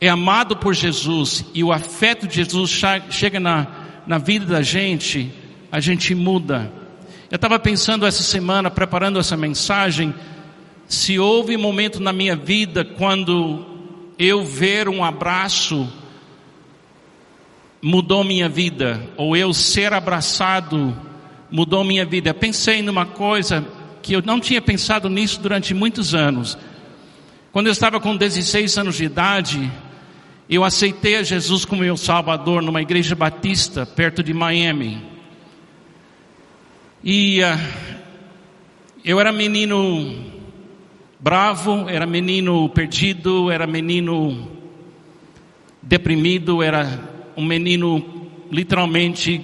é 0.01 0.09
amado 0.09 0.57
por 0.59 0.73
Jesus 0.73 1.45
e 1.53 1.65
o 1.65 1.73
afeto 1.73 2.29
de 2.29 2.37
Jesus 2.37 2.71
chega 3.11 3.41
na, 3.41 3.67
na 4.07 4.19
vida 4.19 4.47
da 4.47 4.63
gente, 4.63 5.33
a 5.73 5.81
gente 5.81 6.15
muda. 6.15 6.86
Eu 7.31 7.37
estava 7.37 7.59
pensando 7.59 8.07
essa 8.07 8.23
semana, 8.23 8.71
preparando 8.71 9.19
essa 9.19 9.37
mensagem, 9.37 10.15
se 10.87 11.19
houve 11.19 11.57
um 11.57 11.61
momento 11.61 11.99
na 11.99 12.13
minha 12.13 12.37
vida 12.37 12.85
quando 12.85 13.67
eu 14.17 14.45
ver 14.45 14.89
um 14.89 15.03
abraço 15.05 15.89
mudou 17.83 18.25
minha 18.25 18.49
vida, 18.49 19.01
ou 19.17 19.37
eu 19.37 19.53
ser 19.53 19.93
abraçado 19.93 20.97
mudou 21.51 21.85
minha 21.85 22.05
vida. 22.05 22.33
Pensei 22.33 22.83
numa 22.83 23.07
coisa 23.07 23.65
que 24.03 24.13
eu 24.13 24.23
não 24.23 24.41
tinha 24.41 24.61
pensado 24.61 25.09
nisso 25.09 25.41
durante 25.41 25.75
muitos 25.75 26.15
anos. 26.15 26.57
Quando 27.53 27.67
eu 27.67 27.73
estava 27.73 28.01
com 28.01 28.17
16 28.17 28.79
anos 28.79 28.97
de 28.97 29.05
idade, 29.05 29.71
eu 30.49 30.63
aceitei 30.63 31.17
a 31.17 31.23
Jesus 31.23 31.65
como 31.65 31.83
meu 31.83 31.97
Salvador 31.97 32.63
numa 32.63 32.83
igreja 32.83 33.15
batista 33.15 33.85
perto 33.85 34.23
de 34.23 34.33
Miami. 34.33 35.16
E 37.09 37.41
uh, 37.41 37.45
eu 39.05 39.21
era 39.21 39.31
menino 39.31 40.25
bravo, 41.21 41.89
era 41.89 42.05
menino 42.05 42.69
perdido, 42.69 43.49
era 43.49 43.65
menino 43.65 44.51
deprimido, 45.81 46.65
era 46.65 47.09
um 47.37 47.45
menino 47.45 48.05
literalmente 48.51 49.41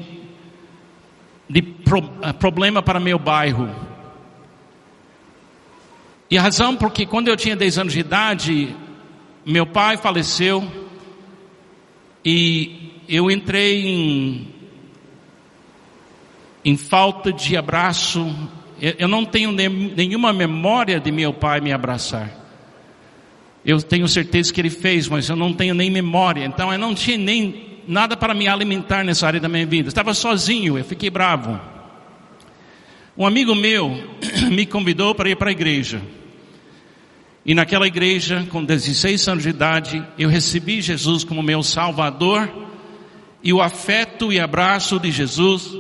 de 1.48 1.62
pro, 1.62 2.00
uh, 2.00 2.34
problema 2.36 2.82
para 2.82 2.98
meu 2.98 3.16
bairro. 3.16 3.70
E 6.28 6.36
a 6.36 6.42
razão 6.42 6.74
porque 6.74 7.06
quando 7.06 7.28
eu 7.28 7.36
tinha 7.36 7.54
10 7.54 7.78
anos 7.78 7.92
de 7.92 8.00
idade, 8.00 8.74
meu 9.46 9.66
pai 9.66 9.96
faleceu 9.96 10.66
e 12.24 13.04
eu 13.08 13.30
entrei 13.30 13.86
em, 13.86 14.61
em 16.64 16.76
falta 16.76 17.32
de 17.32 17.56
abraço. 17.56 18.34
Eu 18.80 19.08
não 19.08 19.24
tenho 19.24 19.52
nenhuma 19.52 20.32
memória 20.32 20.98
de 20.98 21.10
meu 21.12 21.32
pai 21.32 21.60
me 21.60 21.72
abraçar. 21.72 22.30
Eu 23.64 23.80
tenho 23.80 24.08
certeza 24.08 24.52
que 24.52 24.60
ele 24.60 24.70
fez, 24.70 25.08
mas 25.08 25.28
eu 25.28 25.36
não 25.36 25.52
tenho 25.52 25.74
nem 25.74 25.90
memória. 25.90 26.44
Então 26.44 26.72
eu 26.72 26.78
não 26.78 26.94
tinha 26.94 27.16
nem 27.16 27.80
nada 27.86 28.16
para 28.16 28.34
me 28.34 28.48
alimentar 28.48 29.04
nessa 29.04 29.26
área 29.26 29.40
da 29.40 29.48
minha 29.48 29.66
vida. 29.66 29.88
Estava 29.88 30.14
sozinho, 30.14 30.76
eu 30.76 30.84
fiquei 30.84 31.10
bravo. 31.10 31.60
Um 33.16 33.26
amigo 33.26 33.54
meu 33.54 34.02
me 34.50 34.66
convidou 34.66 35.14
para 35.14 35.30
ir 35.30 35.36
para 35.36 35.50
a 35.50 35.52
igreja. 35.52 36.02
E 37.44 37.54
naquela 37.54 37.86
igreja, 37.86 38.46
com 38.50 38.64
16 38.64 39.28
anos 39.28 39.42
de 39.42 39.50
idade, 39.50 40.04
eu 40.16 40.28
recebi 40.28 40.80
Jesus 40.80 41.24
como 41.24 41.42
meu 41.42 41.62
Salvador 41.62 42.50
e 43.42 43.52
o 43.52 43.60
afeto 43.60 44.32
e 44.32 44.38
abraço 44.38 44.98
de 44.98 45.10
Jesus 45.10 45.76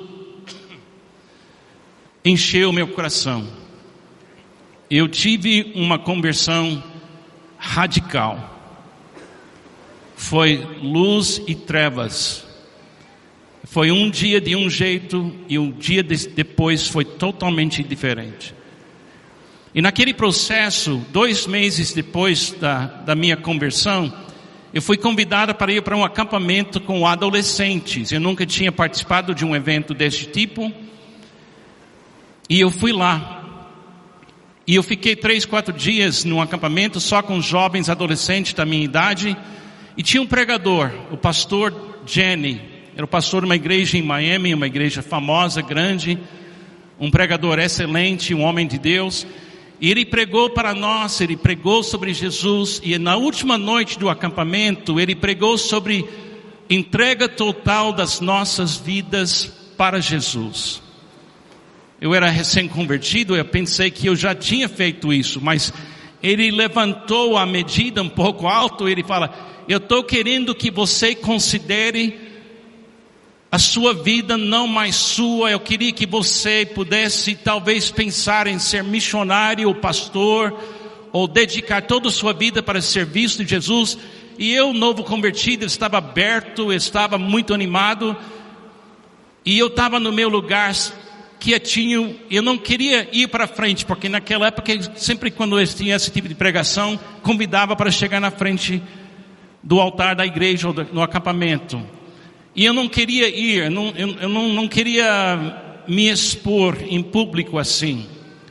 encheu 2.24 2.72
meu 2.72 2.88
coração. 2.88 3.46
Eu 4.90 5.08
tive 5.08 5.72
uma 5.74 5.98
conversão 5.98 6.82
radical 7.58 8.52
foi 10.22 10.64
luz 10.80 11.42
e 11.48 11.54
trevas. 11.54 12.46
Foi 13.64 13.90
um 13.90 14.08
dia 14.08 14.40
de 14.40 14.54
um 14.54 14.70
jeito 14.70 15.34
e 15.48 15.58
um 15.58 15.70
dia 15.70 16.02
de, 16.02 16.28
depois 16.28 16.86
foi 16.86 17.04
totalmente 17.04 17.82
diferente. 17.82 18.54
E 19.74 19.82
naquele 19.82 20.14
processo, 20.14 21.04
dois 21.10 21.46
meses 21.46 21.92
depois 21.92 22.52
da, 22.52 22.86
da 22.86 23.14
minha 23.16 23.36
conversão, 23.36 24.12
eu 24.72 24.80
fui 24.80 24.96
convidada 24.96 25.52
para 25.52 25.72
ir 25.72 25.82
para 25.82 25.96
um 25.96 26.04
acampamento 26.04 26.80
com 26.80 27.04
adolescentes. 27.04 28.12
Eu 28.12 28.20
nunca 28.20 28.46
tinha 28.46 28.70
participado 28.70 29.34
de 29.34 29.44
um 29.44 29.56
evento 29.56 29.92
desse 29.92 30.26
tipo. 30.26 30.72
E 32.48 32.60
eu 32.60 32.70
fui 32.70 32.92
lá. 32.92 33.40
E 34.66 34.74
eu 34.74 34.82
fiquei 34.82 35.16
três, 35.16 35.44
quatro 35.44 35.72
dias 35.72 36.24
num 36.24 36.40
acampamento 36.40 37.00
só 37.00 37.20
com 37.22 37.40
jovens 37.40 37.88
adolescentes 37.88 38.54
da 38.54 38.64
minha 38.64 38.84
idade 38.84 39.36
e 39.96 40.02
tinha 40.02 40.22
um 40.22 40.26
pregador, 40.26 40.90
o 41.10 41.16
pastor 41.16 41.74
Jenny, 42.06 42.60
era 42.94 43.04
o 43.04 43.08
pastor 43.08 43.42
de 43.42 43.46
uma 43.46 43.56
igreja 43.56 43.98
em 43.98 44.02
Miami, 44.02 44.54
uma 44.54 44.66
igreja 44.66 45.02
famosa, 45.02 45.60
grande, 45.60 46.18
um 46.98 47.10
pregador 47.10 47.58
excelente, 47.58 48.34
um 48.34 48.42
homem 48.42 48.66
de 48.66 48.78
Deus. 48.78 49.26
E 49.80 49.90
ele 49.90 50.04
pregou 50.04 50.50
para 50.50 50.74
nós, 50.74 51.20
ele 51.20 51.36
pregou 51.36 51.82
sobre 51.82 52.14
Jesus, 52.14 52.80
e 52.84 52.96
na 52.98 53.16
última 53.16 53.58
noite 53.58 53.98
do 53.98 54.08
acampamento, 54.08 55.00
ele 55.00 55.14
pregou 55.14 55.58
sobre 55.58 56.08
entrega 56.70 57.28
total 57.28 57.92
das 57.92 58.20
nossas 58.20 58.76
vidas 58.76 59.52
para 59.76 60.00
Jesus. 60.00 60.82
Eu 62.02 62.12
era 62.12 62.28
recém-convertido, 62.28 63.36
eu 63.36 63.44
pensei 63.44 63.88
que 63.88 64.08
eu 64.08 64.16
já 64.16 64.34
tinha 64.34 64.68
feito 64.68 65.12
isso, 65.12 65.40
mas 65.40 65.72
ele 66.20 66.50
levantou 66.50 67.38
a 67.38 67.46
medida 67.46 68.02
um 68.02 68.08
pouco 68.08 68.48
alto, 68.48 68.88
ele 68.88 69.04
fala, 69.04 69.32
eu 69.68 69.78
estou 69.78 70.02
querendo 70.02 70.52
que 70.52 70.68
você 70.68 71.14
considere 71.14 72.18
a 73.52 73.56
sua 73.56 73.94
vida 73.94 74.36
não 74.36 74.66
mais 74.66 74.96
sua. 74.96 75.52
Eu 75.52 75.60
queria 75.60 75.92
que 75.92 76.04
você 76.04 76.66
pudesse 76.66 77.36
talvez 77.36 77.88
pensar 77.92 78.48
em 78.48 78.58
ser 78.58 78.82
missionário 78.82 79.68
ou 79.68 79.74
pastor, 79.76 80.58
ou 81.12 81.28
dedicar 81.28 81.82
toda 81.82 82.08
a 82.08 82.12
sua 82.12 82.32
vida 82.32 82.64
para 82.64 82.80
o 82.80 82.82
serviço 82.82 83.44
de 83.44 83.50
Jesus. 83.50 83.96
E 84.36 84.52
eu, 84.52 84.72
novo 84.72 85.04
convertido, 85.04 85.64
estava 85.64 85.98
aberto, 85.98 86.72
estava 86.72 87.16
muito 87.16 87.54
animado, 87.54 88.16
e 89.46 89.56
eu 89.56 89.68
estava 89.68 90.00
no 90.00 90.10
meu 90.10 90.28
lugar 90.28 90.74
quietinho, 91.42 92.14
eu 92.30 92.40
não 92.40 92.56
queria 92.56 93.08
ir 93.12 93.26
para 93.26 93.48
frente, 93.48 93.84
porque 93.84 94.08
naquela 94.08 94.46
época, 94.46 94.72
sempre 94.94 95.28
quando 95.28 95.58
eu 95.58 95.66
tinha 95.66 95.96
esse 95.96 96.08
tipo 96.08 96.28
de 96.28 96.36
pregação, 96.36 96.98
convidava 97.20 97.74
para 97.74 97.90
chegar 97.90 98.20
na 98.20 98.30
frente 98.30 98.80
do 99.60 99.80
altar 99.80 100.14
da 100.14 100.24
igreja 100.24 100.68
ou 100.68 100.74
no 100.92 101.02
acampamento. 101.02 101.82
E 102.54 102.64
eu 102.64 102.72
não 102.72 102.88
queria 102.88 103.28
ir, 103.28 103.64
eu 103.64 103.70
não, 103.72 103.88
eu, 103.88 104.28
não, 104.28 104.50
não 104.50 104.68
queria 104.68 105.82
me 105.88 106.08
expor 106.08 106.78
em 106.88 107.02
público 107.02 107.58
assim. 107.58 108.06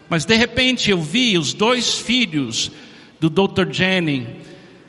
Mas 0.10 0.26
de 0.26 0.36
repente 0.36 0.92
eu 0.92 1.02
vi 1.02 1.38
os 1.38 1.54
dois 1.54 1.98
filhos 1.98 2.74
do 3.22 3.30
Dr. 3.30 3.72
Jenny, 3.72 4.28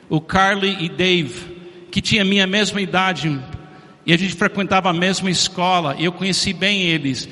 o 0.09 0.19
Carly 0.19 0.75
e 0.81 0.89
Dave, 0.89 1.39
que 1.89 2.01
tinham 2.01 2.25
a 2.25 2.29
minha 2.29 2.45
mesma 2.45 2.81
idade, 2.81 3.39
e 4.05 4.11
a 4.11 4.17
gente 4.17 4.35
frequentava 4.35 4.89
a 4.89 4.93
mesma 4.93 5.31
escola, 5.31 5.95
e 5.97 6.03
eu 6.03 6.11
conheci 6.11 6.51
bem 6.51 6.81
eles. 6.81 7.29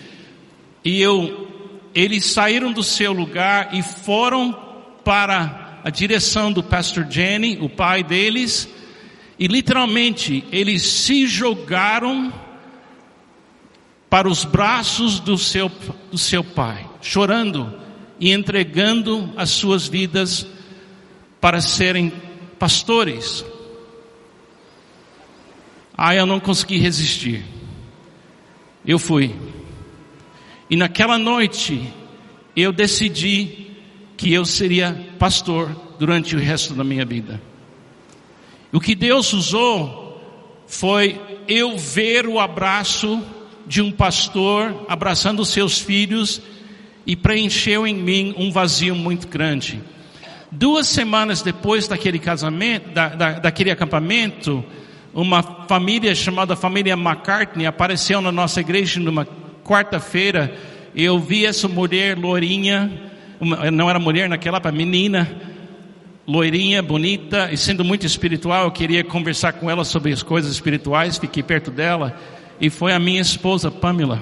E 0.83 1.01
eu, 1.01 1.47
eles 1.93 2.25
saíram 2.25 2.71
do 2.71 2.83
seu 2.83 3.13
lugar 3.13 3.73
e 3.73 3.83
foram 3.83 4.51
para 5.03 5.81
a 5.83 5.89
direção 5.89 6.51
do 6.51 6.63
pastor 6.63 7.07
Jenny, 7.09 7.57
o 7.61 7.69
pai 7.69 8.03
deles, 8.03 8.69
e 9.37 9.47
literalmente 9.47 10.43
eles 10.51 10.83
se 10.83 11.25
jogaram 11.25 12.31
para 14.09 14.27
os 14.27 14.43
braços 14.43 15.19
do 15.19 15.37
seu, 15.37 15.71
do 16.11 16.17
seu 16.17 16.43
pai, 16.43 16.87
chorando 17.01 17.73
e 18.19 18.31
entregando 18.31 19.31
as 19.35 19.49
suas 19.49 19.87
vidas 19.87 20.45
para 21.39 21.61
serem 21.61 22.11
pastores. 22.59 23.43
Ah, 25.97 26.13
eu 26.13 26.25
não 26.25 26.39
consegui 26.39 26.77
resistir. 26.77 27.43
Eu 28.85 28.99
fui. 28.99 29.33
E 30.71 30.77
naquela 30.77 31.17
noite, 31.17 31.83
eu 32.55 32.71
decidi 32.71 33.71
que 34.15 34.31
eu 34.31 34.45
seria 34.45 35.09
pastor 35.19 35.69
durante 35.99 36.33
o 36.33 36.39
resto 36.39 36.73
da 36.73 36.81
minha 36.81 37.03
vida. 37.03 37.41
O 38.71 38.79
que 38.79 38.95
Deus 38.95 39.33
usou 39.33 40.17
foi 40.65 41.19
eu 41.45 41.77
ver 41.77 42.25
o 42.25 42.39
abraço 42.39 43.21
de 43.67 43.81
um 43.81 43.91
pastor 43.91 44.85
abraçando 44.87 45.43
seus 45.43 45.77
filhos 45.77 46.41
e 47.05 47.17
preencheu 47.17 47.85
em 47.85 47.93
mim 47.93 48.33
um 48.37 48.49
vazio 48.49 48.95
muito 48.95 49.27
grande. 49.27 49.83
Duas 50.49 50.87
semanas 50.87 51.41
depois 51.41 51.85
daquele 51.85 52.17
casamento, 52.17 52.91
da, 52.91 53.09
da, 53.09 53.31
daquele 53.39 53.71
acampamento, 53.71 54.63
uma 55.13 55.43
família 55.67 56.15
chamada 56.15 56.55
família 56.55 56.93
McCartney 56.93 57.65
apareceu 57.65 58.21
na 58.21 58.31
nossa 58.31 58.61
igreja 58.61 59.01
numa 59.01 59.27
quarta-feira. 59.63 60.53
Eu 60.95 61.19
vi 61.19 61.45
essa 61.45 61.67
mulher 61.67 62.17
lourinha, 62.17 62.91
uma, 63.39 63.71
não 63.71 63.89
era 63.89 63.99
mulher 63.99 64.27
naquela 64.27 64.57
época, 64.57 64.71
menina, 64.71 65.29
loirinha, 66.27 66.81
bonita 66.81 67.49
e 67.51 67.57
sendo 67.57 67.83
muito 67.83 68.05
espiritual, 68.05 68.65
eu 68.65 68.71
queria 68.71 69.03
conversar 69.03 69.53
com 69.53 69.69
ela 69.69 69.83
sobre 69.83 70.11
as 70.11 70.21
coisas 70.21 70.51
espirituais, 70.51 71.17
fiquei 71.17 71.43
perto 71.43 71.71
dela 71.71 72.15
e 72.59 72.69
foi 72.69 72.93
a 72.93 72.99
minha 72.99 73.21
esposa 73.21 73.71
Pamela. 73.71 74.21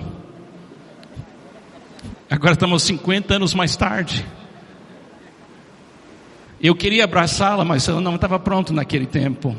Agora 2.30 2.54
estamos 2.54 2.84
50 2.84 3.36
anos 3.36 3.54
mais 3.54 3.76
tarde. 3.76 4.26
Eu 6.62 6.76
queria 6.76 7.06
abraçá-la, 7.06 7.66
mas 7.66 7.88
eu 7.88 8.00
não 8.00 8.16
estava 8.16 8.38
pronto 8.38 8.74
naquele 8.74 9.06
tempo. 9.06 9.56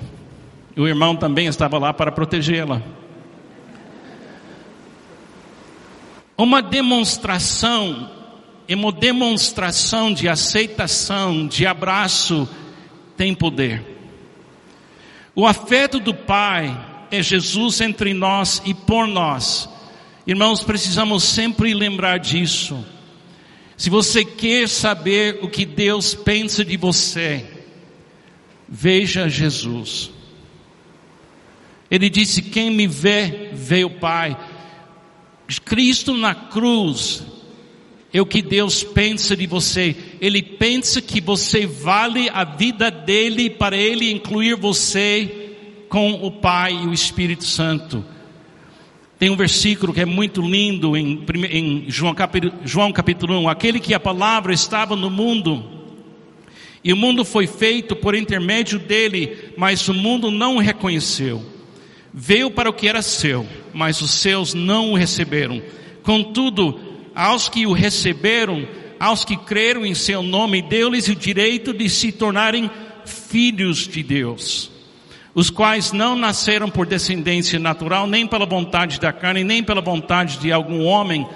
O 0.77 0.87
irmão 0.87 1.17
também 1.17 1.47
estava 1.47 1.79
lá 1.79 1.93
para 1.93 2.13
protegê-la. 2.13 2.81
Uma 6.43 6.63
demonstração 6.63 8.09
uma 8.75 8.93
demonstração 8.93 10.13
de 10.13 10.29
aceitação, 10.29 11.47
de 11.47 11.67
abraço, 11.67 12.49
tem 13.17 13.35
poder. 13.35 13.85
O 15.35 15.47
afeto 15.47 15.99
do 15.99 16.15
pai 16.15 16.79
é 17.11 17.21
Jesus 17.21 17.81
entre 17.81 18.15
nós 18.15 18.63
e 18.65 18.73
por 18.73 19.09
nós. 19.09 19.69
Irmãos, 20.27 20.63
precisamos 20.63 21.25
sempre 21.25 21.75
lembrar 21.75 22.19
disso. 22.19 22.87
Se 23.77 23.91
você 23.91 24.25
quer 24.25 24.69
saber 24.69 25.41
o 25.43 25.49
que 25.49 25.65
Deus 25.67 26.15
pensa 26.15 26.65
de 26.65 26.77
você, 26.77 27.45
veja 28.69 29.29
Jesus. 29.29 30.13
Ele 31.91 32.09
disse: 32.09 32.41
Quem 32.41 32.71
me 32.71 32.87
vê, 32.87 33.51
vê 33.53 33.85
o 33.85 33.91
Pai. 33.91 34.37
Cristo 35.59 36.15
na 36.15 36.35
cruz 36.35 37.25
é 38.13 38.21
o 38.21 38.27
que 38.27 38.43
Deus 38.43 38.83
pensa 38.83 39.37
de 39.37 39.47
você. 39.47 39.97
Ele 40.21 40.43
pensa 40.43 41.01
que 41.01 41.21
você 41.21 41.67
vale 41.67 42.29
a 42.29 42.45
vida 42.45 42.91
dele 42.91 43.49
para 43.51 43.77
ele 43.77 44.11
incluir 44.11 44.57
você 44.57 45.57
com 45.89 46.13
o 46.13 46.31
Pai 46.31 46.73
e 46.73 46.87
o 46.87 46.93
Espírito 46.93 47.45
Santo. 47.45 48.05
Tem 49.19 49.29
um 49.29 49.37
versículo 49.37 49.93
que 49.93 50.01
é 50.01 50.07
muito 50.07 50.41
lindo 50.41 50.97
em, 50.97 51.25
em 51.51 51.85
João, 51.89 52.15
capítulo, 52.15 52.55
João 52.65 52.91
capítulo 52.91 53.39
1. 53.41 53.49
Aquele 53.49 53.79
que 53.79 53.93
a 53.93 54.01
palavra 54.01 54.53
estava 54.53 54.97
no 54.97 55.11
mundo, 55.11 55.63
e 56.83 56.93
o 56.93 56.97
mundo 56.97 57.25
foi 57.25 57.47
feito 57.47 57.95
por 57.95 58.15
intermédio 58.15 58.79
dele, 58.79 59.53
mas 59.57 59.87
o 59.89 59.95
mundo 59.95 60.31
não 60.31 60.57
o 60.57 60.61
reconheceu. 60.61 61.45
Veio 62.13 62.51
para 62.51 62.69
o 62.69 62.73
que 62.73 62.89
era 62.89 63.03
seu, 63.03 63.47
mas 63.73 64.01
os 64.01 64.11
seus 64.11 64.55
não 64.55 64.93
o 64.93 64.97
receberam. 64.97 65.63
Contudo, 66.03 66.81
aos 67.15 67.49
que 67.49 67.67
o 67.67 67.73
receberam, 67.73 68.67
aos 68.99 69.25
que 69.25 69.37
creram 69.37 69.87
em 69.87 69.95
seu 69.95 70.23
nome, 70.23 70.63
deu-lhes 70.63 71.09
o 71.09 71.15
direito 71.15 71.73
de 71.73 71.89
se 71.89 72.11
tornarem 72.13 72.71
filhos 73.05 73.87
de 73.87 74.03
Deus 74.03 74.71
os 75.35 75.49
quais 75.49 75.93
não 75.93 76.17
nasceram 76.17 76.69
por 76.69 76.87
descendência 76.87 77.59
natural, 77.59 78.07
nem 78.07 78.27
pela 78.27 78.47
vontade 78.47 78.99
da 78.99 79.13
carne, 79.13 79.45
nem 79.45 79.63
pela 79.63 79.81
vontade 79.81 80.39
de 80.39 80.53
algum 80.53 80.85
homem, 80.85 81.27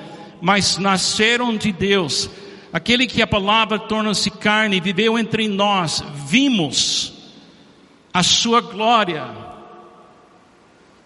mas 0.40 0.78
nasceram 0.78 1.56
de 1.56 1.70
Deus. 1.70 2.28
Aquele 2.72 3.06
que 3.06 3.22
a 3.22 3.26
palavra 3.26 3.78
torna-se 3.78 4.30
carne, 4.30 4.80
viveu 4.80 5.18
entre 5.18 5.46
nós, 5.46 6.02
vimos 6.26 7.12
a 8.12 8.22
sua 8.22 8.60
glória, 8.60 9.24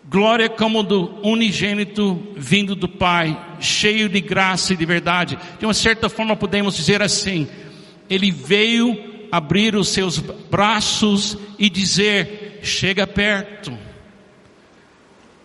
glória 0.09 0.49
como 0.49 0.83
do 0.83 1.21
unigênito 1.23 2.21
vindo 2.35 2.75
do 2.75 2.89
Pai, 2.89 3.39
cheio 3.61 4.09
de 4.09 4.21
graça 4.21 4.73
e 4.73 4.77
de 4.77 4.87
verdade. 4.87 5.39
De 5.59 5.67
uma 5.67 5.75
certa 5.75 6.09
forma 6.09 6.35
podemos 6.35 6.75
dizer 6.75 7.03
assim, 7.03 7.47
ele 8.09 8.31
veio 8.31 9.27
abrir 9.31 9.77
os 9.77 9.89
seus 9.89 10.19
braços 10.19 11.37
e 11.59 11.69
dizer, 11.69 12.61
chega 12.63 13.07
perto. 13.07 13.77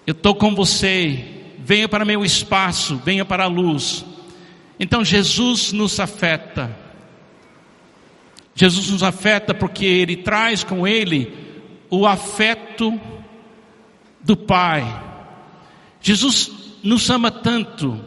Eu 0.07 0.13
estou 0.13 0.35
com 0.35 0.55
você. 0.55 1.25
Venha 1.59 1.87
para 1.87 2.03
meu 2.03 2.25
espaço, 2.25 3.01
venha 3.05 3.23
para 3.23 3.45
a 3.45 3.47
luz. 3.47 4.05
Então 4.79 5.03
Jesus 5.03 5.71
nos 5.71 5.99
afeta. 5.99 6.77
Jesus 8.55 8.89
nos 8.89 9.01
afeta 9.01 9.53
porque 9.53 9.85
Ele 9.85 10.17
traz 10.17 10.63
com 10.63 10.87
Ele 10.87 11.33
o 11.89 12.05
afeto 12.05 12.99
do 14.23 14.37
Pai. 14.37 14.83
Jesus 16.01 16.51
nos 16.83 17.09
ama 17.09 17.29
tanto 17.29 17.99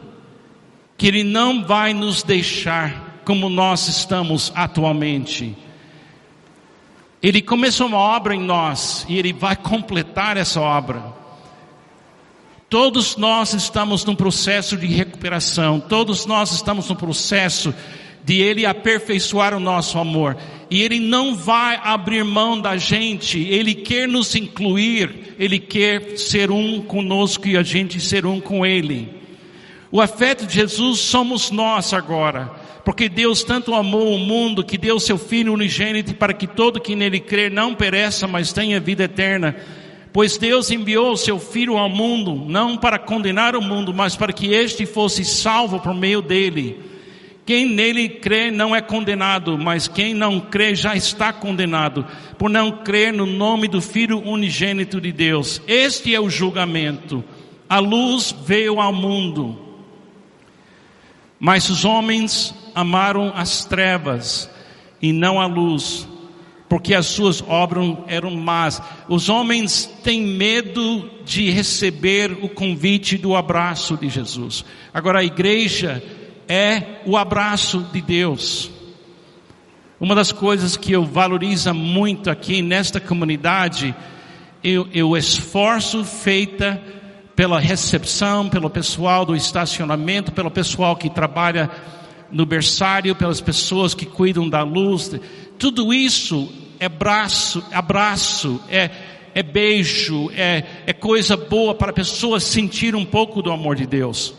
que 0.96 1.06
Ele 1.06 1.22
não 1.22 1.64
vai 1.64 1.92
nos 1.92 2.22
deixar 2.22 3.20
como 3.24 3.48
nós 3.48 3.88
estamos 3.88 4.52
atualmente. 4.54 5.56
Ele 7.22 7.42
começou 7.42 7.86
uma 7.86 7.98
obra 7.98 8.34
em 8.34 8.40
nós 8.40 9.04
e 9.08 9.18
Ele 9.18 9.32
vai 9.32 9.56
completar 9.56 10.36
essa 10.36 10.60
obra. 10.60 11.02
Todos 12.68 13.16
nós 13.16 13.52
estamos 13.52 14.04
num 14.04 14.14
processo 14.14 14.76
de 14.76 14.86
recuperação, 14.86 15.78
todos 15.78 16.26
nós 16.26 16.52
estamos 16.52 16.88
no 16.88 16.96
processo 16.96 17.74
de 18.24 18.40
Ele 18.40 18.66
aperfeiçoar 18.66 19.54
o 19.54 19.60
nosso 19.60 19.98
amor. 19.98 20.36
E 20.70 20.82
Ele 20.82 20.98
não 20.98 21.34
vai 21.34 21.78
abrir 21.82 22.24
mão 22.24 22.60
da 22.60 22.76
gente, 22.76 23.38
Ele 23.38 23.74
quer 23.74 24.08
nos 24.08 24.34
incluir, 24.34 25.34
Ele 25.38 25.58
quer 25.58 26.18
ser 26.18 26.50
um 26.50 26.80
conosco 26.80 27.46
e 27.46 27.56
a 27.56 27.62
gente 27.62 28.00
ser 28.00 28.26
um 28.26 28.40
com 28.40 28.66
Ele. 28.66 29.08
O 29.90 30.00
afeto 30.00 30.46
de 30.46 30.54
Jesus 30.54 30.98
somos 31.00 31.50
nós 31.50 31.92
agora. 31.92 32.50
Porque 32.84 33.08
Deus 33.08 33.42
tanto 33.42 33.74
amou 33.74 34.14
o 34.14 34.18
mundo 34.18 34.62
que 34.62 34.78
deu 34.78 35.00
seu 35.00 35.18
Filho 35.18 35.52
unigênito 35.52 36.14
para 36.14 36.32
que 36.32 36.46
todo 36.46 36.80
que 36.80 36.94
nele 36.94 37.18
crer 37.18 37.50
não 37.50 37.74
pereça, 37.74 38.28
mas 38.28 38.52
tenha 38.52 38.78
vida 38.78 39.02
eterna. 39.02 39.56
Pois 40.12 40.38
Deus 40.38 40.70
enviou 40.70 41.10
o 41.12 41.16
seu 41.16 41.36
Filho 41.38 41.76
ao 41.76 41.88
mundo, 41.88 42.44
não 42.46 42.76
para 42.76 42.96
condenar 42.96 43.56
o 43.56 43.60
mundo, 43.60 43.92
mas 43.92 44.14
para 44.14 44.32
que 44.32 44.54
este 44.54 44.86
fosse 44.86 45.24
salvo 45.24 45.80
por 45.80 45.92
meio 45.94 46.22
dele. 46.22 46.78
Quem 47.46 47.64
nele 47.64 48.08
crê 48.08 48.50
não 48.50 48.74
é 48.74 48.80
condenado, 48.80 49.56
mas 49.56 49.86
quem 49.86 50.12
não 50.12 50.40
crê 50.40 50.74
já 50.74 50.96
está 50.96 51.32
condenado, 51.32 52.04
por 52.36 52.50
não 52.50 52.72
crer 52.72 53.12
no 53.12 53.24
nome 53.24 53.68
do 53.68 53.80
Filho 53.80 54.18
unigênito 54.18 55.00
de 55.00 55.12
Deus. 55.12 55.62
Este 55.64 56.12
é 56.12 56.20
o 56.20 56.28
julgamento. 56.28 57.22
A 57.68 57.78
luz 57.78 58.34
veio 58.44 58.80
ao 58.80 58.92
mundo, 58.92 59.56
mas 61.38 61.70
os 61.70 61.84
homens 61.84 62.52
amaram 62.74 63.32
as 63.34 63.64
trevas 63.64 64.50
e 65.00 65.12
não 65.12 65.40
a 65.40 65.46
luz, 65.46 66.06
porque 66.68 66.94
as 66.94 67.06
suas 67.06 67.40
obras 67.42 67.96
eram 68.08 68.32
más. 68.32 68.82
Os 69.08 69.28
homens 69.28 69.86
têm 70.02 70.20
medo 70.20 71.08
de 71.24 71.48
receber 71.50 72.32
o 72.42 72.48
convite 72.48 73.16
do 73.16 73.36
abraço 73.36 73.96
de 73.96 74.08
Jesus. 74.08 74.64
Agora 74.92 75.20
a 75.20 75.24
igreja 75.24 76.02
é 76.48 77.00
o 77.04 77.16
abraço 77.16 77.80
de 77.92 78.00
Deus. 78.00 78.70
Uma 79.98 80.14
das 80.14 80.30
coisas 80.30 80.76
que 80.76 80.92
eu 80.92 81.04
valorizo 81.04 81.72
muito 81.72 82.30
aqui 82.30 82.60
nesta 82.60 83.00
comunidade 83.00 83.94
é 84.62 85.02
o 85.02 85.16
esforço 85.16 86.04
feita 86.04 86.82
pela 87.34 87.60
recepção, 87.60 88.48
pelo 88.48 88.68
pessoal 88.68 89.24
do 89.24 89.36
estacionamento, 89.36 90.32
pelo 90.32 90.50
pessoal 90.50 90.96
que 90.96 91.08
trabalha 91.08 91.70
no 92.30 92.44
berçário, 92.44 93.14
pelas 93.14 93.40
pessoas 93.40 93.94
que 93.94 94.06
cuidam 94.06 94.48
da 94.48 94.62
luz. 94.62 95.12
Tudo 95.58 95.92
isso 95.92 96.50
é 96.78 96.88
braço, 96.88 97.64
abraço, 97.72 98.60
é, 98.68 98.90
é 99.34 99.42
beijo, 99.42 100.30
é, 100.34 100.64
é 100.86 100.92
coisa 100.92 101.36
boa 101.36 101.74
para 101.74 101.90
a 101.90 101.94
pessoa 101.94 102.40
sentir 102.40 102.94
um 102.94 103.04
pouco 103.04 103.42
do 103.42 103.52
amor 103.52 103.76
de 103.76 103.86
Deus. 103.86 104.34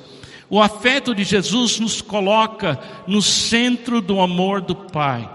O 0.49 0.61
afeto 0.61 1.13
de 1.13 1.23
Jesus 1.23 1.79
nos 1.79 2.01
coloca 2.01 2.79
no 3.05 3.21
centro 3.21 4.01
do 4.01 4.21
amor 4.21 4.61
do 4.61 4.75
Pai. 4.75 5.29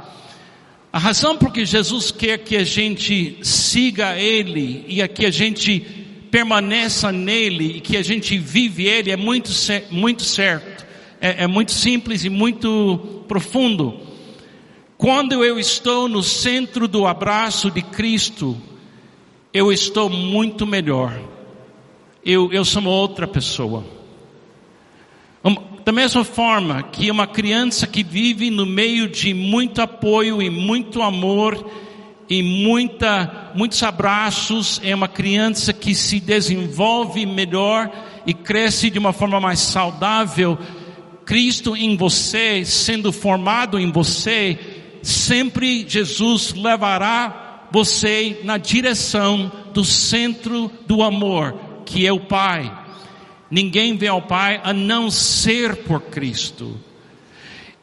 A 0.93 0.99
razão 0.99 1.37
por 1.37 1.53
que 1.53 1.65
Jesus 1.65 2.11
quer 2.11 2.39
que 2.39 2.57
a 2.57 2.65
gente 2.65 3.39
siga 3.43 4.19
Ele 4.19 4.85
e 4.89 5.07
que 5.09 5.27
a 5.27 5.31
gente 5.31 5.81
permaneça 6.31 7.13
nele 7.13 7.77
e 7.77 7.81
que 7.81 7.97
a 7.97 8.03
gente 8.03 8.39
vive 8.39 8.87
Ele 8.87 9.11
é 9.11 9.17
muito, 9.17 9.51
muito 9.91 10.23
certo 10.23 10.73
é, 11.23 11.45
é 11.45 11.47
muito 11.47 11.71
simples 11.71 12.25
e 12.25 12.29
muito 12.29 13.23
profundo. 13.29 14.01
Quando 14.99 15.45
eu 15.45 15.59
estou 15.59 16.09
no 16.09 16.21
centro 16.21 16.89
do 16.89 17.07
abraço 17.07 17.71
de 17.71 17.81
Cristo, 17.81 18.61
eu 19.55 19.73
estou 19.73 20.11
muito 20.11 20.67
melhor. 20.67 21.17
Eu, 22.25 22.53
eu 22.53 22.65
sou 22.65 22.85
outra 22.85 23.27
pessoa. 23.27 23.85
Da 25.85 25.91
mesma 25.91 26.23
forma 26.23 26.83
que 26.83 27.11
uma 27.11 27.27
criança 27.27 27.87
que 27.87 28.05
vive 28.05 28.51
no 28.51 28.65
meio 28.65 29.09
de 29.09 29.35
muito 29.35 29.83
apoio 29.83 30.41
e 30.41 30.49
muito 30.49 31.03
amor 31.03 31.69
e 32.29 32.43
muita, 32.43 33.51
muitos 33.55 33.83
abraços, 33.83 34.81
é 34.85 34.95
uma 34.95 35.09
criança 35.09 35.73
que 35.73 35.95
se 35.95 36.21
desenvolve 36.21 37.27
melhor 37.27 37.91
e 38.25 38.33
cresce 38.33 38.91
de 38.91 38.99
uma 38.99 39.13
forma 39.13 39.41
mais 39.41 39.59
saudável 39.59 40.57
Cristo 41.25 41.77
em 41.77 41.97
você, 41.97 42.65
sendo 42.65 43.13
formado 43.13 43.79
em 43.79 43.91
você, 43.91 44.59
sempre 45.03 45.85
Jesus 45.89 46.53
levará 46.55 47.69
você 47.71 48.41
na 48.45 48.59
direção 48.59 49.51
do 49.73 49.85
centro 49.85 50.71
do 50.87 51.03
amor, 51.03 51.55
que 51.85 52.07
é 52.07 52.13
o 52.13 52.21
Pai. 52.21 52.82
Ninguém 53.53 53.99
vê 53.99 54.09
ao 54.09 54.23
Pai 54.23 54.63
a 54.65 54.73
não 54.73 55.11
ser 55.11 55.85
por 55.85 56.01
Cristo. 56.01 56.81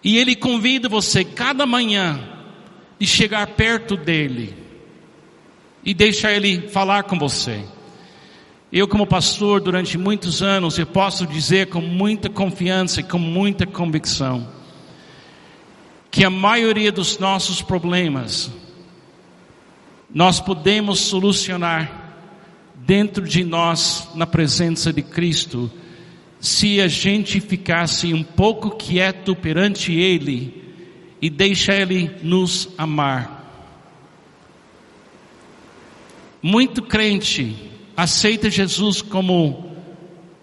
E 0.03 0.17
Ele 0.17 0.36
convida 0.36 0.89
você 0.89 1.23
cada 1.23 1.63
manhã 1.63 2.19
de 2.97 3.05
chegar 3.05 3.45
perto 3.45 3.95
dEle 3.95 4.55
e 5.86 5.93
deixar 5.93 6.34
Ele 6.34 6.69
falar 6.69 7.03
com 7.03 7.19
você. 7.19 7.63
Eu, 8.73 8.88
como 8.88 9.05
pastor, 9.05 9.62
durante 9.62 9.95
muitos 9.95 10.41
anos, 10.41 10.79
eu 10.79 10.88
posso 10.88 11.27
dizer 11.27 11.67
com 11.67 11.82
muita 11.82 12.32
confiança 12.32 13.01
e 13.01 13.03
com 13.03 13.19
muita 13.19 13.67
convicção 13.67 14.51
que 16.10 16.25
a 16.25 16.32
maioria 16.32 16.91
dos 16.91 17.19
nossos 17.19 17.62
problemas 17.62 18.49
nós 20.12 20.39
podemos 20.39 20.99
solucionar 20.99 21.99
dentro 22.89 23.28
de 23.28 23.43
nós, 23.43 24.10
na 24.15 24.25
presença 24.25 24.91
de 24.91 25.04
Cristo, 25.04 25.71
se 26.41 26.82
a 26.82 26.88
gente 26.88 27.39
ficasse 27.39 28.12
um 28.15 28.23
pouco 28.23 28.71
quieto 28.71 29.36
perante 29.36 29.93
Ele 29.93 30.73
e 31.21 31.30
deixa 31.30 31.71
Ele 31.75 32.10
nos 32.23 32.67
amar. 32.80 33.45
Muito 36.41 36.82
crente 36.82 37.56
aceita 37.95 38.49
Jesus 38.49 39.04
como 39.04 39.75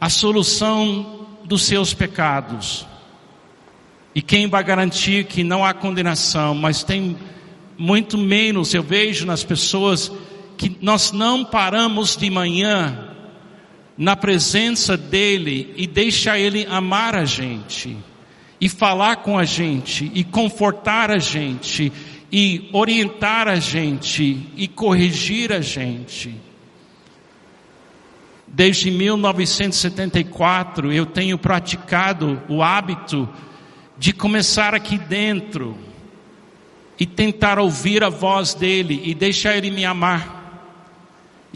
a 0.01 0.09
solução 0.09 1.27
dos 1.43 1.63
seus 1.63 1.95
pecados. 1.95 2.87
E 4.15 4.23
quem 4.23 4.47
vai 4.47 4.63
garantir 4.63 5.25
que 5.25 5.43
não 5.43 5.65
há 5.65 5.75
condenação, 5.75 6.55
mas 6.55 6.85
tem 6.85 7.17
muito 7.77 8.17
menos, 8.17 8.73
eu 8.73 8.85
vejo 8.85 9.27
nas 9.27 9.43
pessoas 9.43 10.13
que 10.57 10.77
nós 10.81 11.13
não 11.13 11.45
paramos 11.45 12.17
de 12.17 12.31
manhã 12.31 13.11
na 13.97 14.17
presença 14.17 14.97
dele 14.97 15.73
e 15.77 15.87
deixa 15.87 16.37
ele 16.39 16.67
amar 16.67 17.15
a 17.15 17.25
gente 17.25 17.97
e 18.61 18.69
falar 18.69 19.17
com 19.17 19.39
a 19.39 19.45
gente 19.45 20.11
e 20.15 20.25
confortar 20.25 21.11
a 21.11 21.19
gente 21.19 21.93
e 22.31 22.69
orientar 22.73 23.49
a 23.49 23.57
gente 23.57 24.47
e 24.57 24.69
corrigir 24.69 25.53
a 25.53 25.61
gente. 25.61 26.35
Desde 28.47 28.91
1974 28.91 30.93
eu 30.93 31.07
tenho 31.07 31.39
praticado 31.39 32.43
o 32.49 32.63
hábito 32.63 33.29
de 33.99 34.13
começar 34.13 34.75
aqui 34.75 34.99
dentro 34.99 35.77
e 36.99 37.07
tentar 37.07 37.59
ouvir 37.59 38.03
a 38.03 38.09
voz 38.09 38.55
dele 38.55 39.03
e 39.05 39.15
deixar 39.15 39.57
ele 39.57 39.71
me 39.71 39.85
amar. 39.85 40.36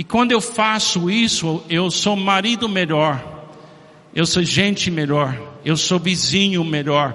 E 0.00 0.02
quando 0.02 0.32
eu 0.32 0.40
faço 0.40 1.10
isso, 1.10 1.62
eu 1.68 1.90
sou 1.90 2.16
marido 2.16 2.66
melhor, 2.66 3.22
eu 4.14 4.24
sou 4.24 4.42
gente 4.42 4.90
melhor, 4.90 5.38
eu 5.62 5.76
sou 5.76 5.98
vizinho 5.98 6.64
melhor. 6.64 7.14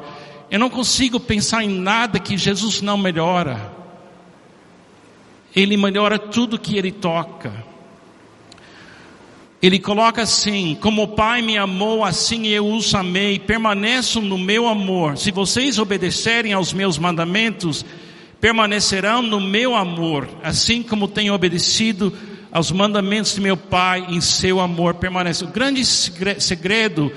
Eu 0.52 0.60
não 0.60 0.70
consigo 0.70 1.20
pensar 1.20 1.64
em 1.64 1.68
nada 1.68 2.20
que 2.20 2.38
Jesus 2.38 2.84
não 2.84 2.96
melhora. 2.96 3.74
Ele 5.56 5.76
melhora 5.76 6.20
tudo 6.20 6.60
que 6.60 6.78
ele 6.78 6.92
toca. 6.92 7.52
Ele 9.60 9.80
coloca 9.80 10.22
assim: 10.22 10.78
como 10.80 11.02
o 11.02 11.08
Pai 11.08 11.42
me 11.42 11.58
amou, 11.58 12.06
assim 12.06 12.46
eu 12.50 12.68
os 12.68 12.94
amei, 12.94 13.40
permaneçam 13.40 14.22
no 14.22 14.38
meu 14.38 14.68
amor. 14.68 15.18
Se 15.18 15.32
vocês 15.32 15.80
obedecerem 15.80 16.54
aos 16.54 16.72
meus 16.72 17.00
mandamentos, 17.00 17.84
permanecerão 18.40 19.24
no 19.24 19.42
meu 19.42 19.74
amor, 19.74 20.30
assim 20.44 20.84
como 20.84 21.08
tenho 21.08 21.34
obedecido 21.34 22.14
aos 22.56 22.72
mandamentos 22.72 23.36
de 23.36 23.42
meu 23.42 23.58
Pai, 23.58 24.06
em 24.08 24.22
seu 24.22 24.62
amor 24.62 24.94
permanece. 24.94 25.44
O 25.44 25.50
grande 25.50 25.84
segredo 25.84 27.12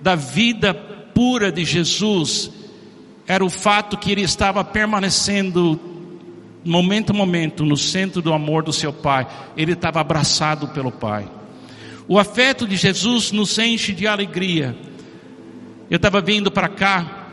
da 0.00 0.14
vida 0.14 0.72
pura 0.72 1.52
de 1.52 1.66
Jesus 1.66 2.50
era 3.26 3.44
o 3.44 3.50
fato 3.50 3.98
que 3.98 4.10
ele 4.10 4.22
estava 4.22 4.64
permanecendo 4.64 5.78
momento 6.64 7.10
a 7.10 7.14
momento 7.14 7.62
no 7.62 7.76
centro 7.76 8.22
do 8.22 8.32
amor 8.32 8.62
do 8.62 8.72
seu 8.72 8.90
Pai. 8.90 9.28
Ele 9.54 9.72
estava 9.72 10.00
abraçado 10.00 10.68
pelo 10.68 10.90
Pai. 10.90 11.28
O 12.08 12.18
afeto 12.18 12.66
de 12.66 12.74
Jesus 12.74 13.32
nos 13.32 13.58
enche 13.58 13.92
de 13.92 14.06
alegria. 14.06 14.74
Eu 15.90 15.96
estava 15.96 16.22
vindo 16.22 16.50
para 16.50 16.70
cá, 16.70 17.26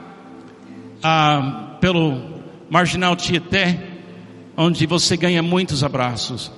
ah, 1.01 1.77
pelo 1.79 2.41
Marginal 2.69 3.15
Tieté, 3.15 3.87
onde 4.57 4.85
você 4.85 5.15
ganha 5.15 5.41
muitos 5.41 5.81
abraços. 5.81 6.51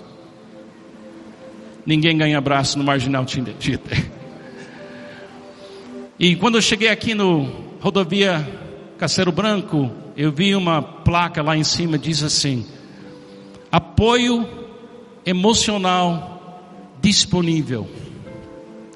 Ninguém 1.90 2.16
ganha 2.16 2.38
abraço 2.38 2.78
no 2.78 2.84
marginal 2.84 3.26
Tietê. 3.26 4.04
E 6.20 6.36
quando 6.36 6.60
eu 6.60 6.62
cheguei 6.62 6.90
aqui 6.90 7.16
no 7.16 7.50
rodovia 7.80 8.48
Cacero 9.00 9.32
Branco, 9.32 9.90
eu 10.16 10.32
vi 10.32 10.56
uma 10.56 10.84
placa 10.84 11.42
lá 11.42 11.58
em 11.58 11.64
cima, 11.64 11.98
diz 11.98 12.22
assim, 12.22 12.64
apoio 13.72 14.48
emocional 15.26 16.62
disponível. 17.02 17.90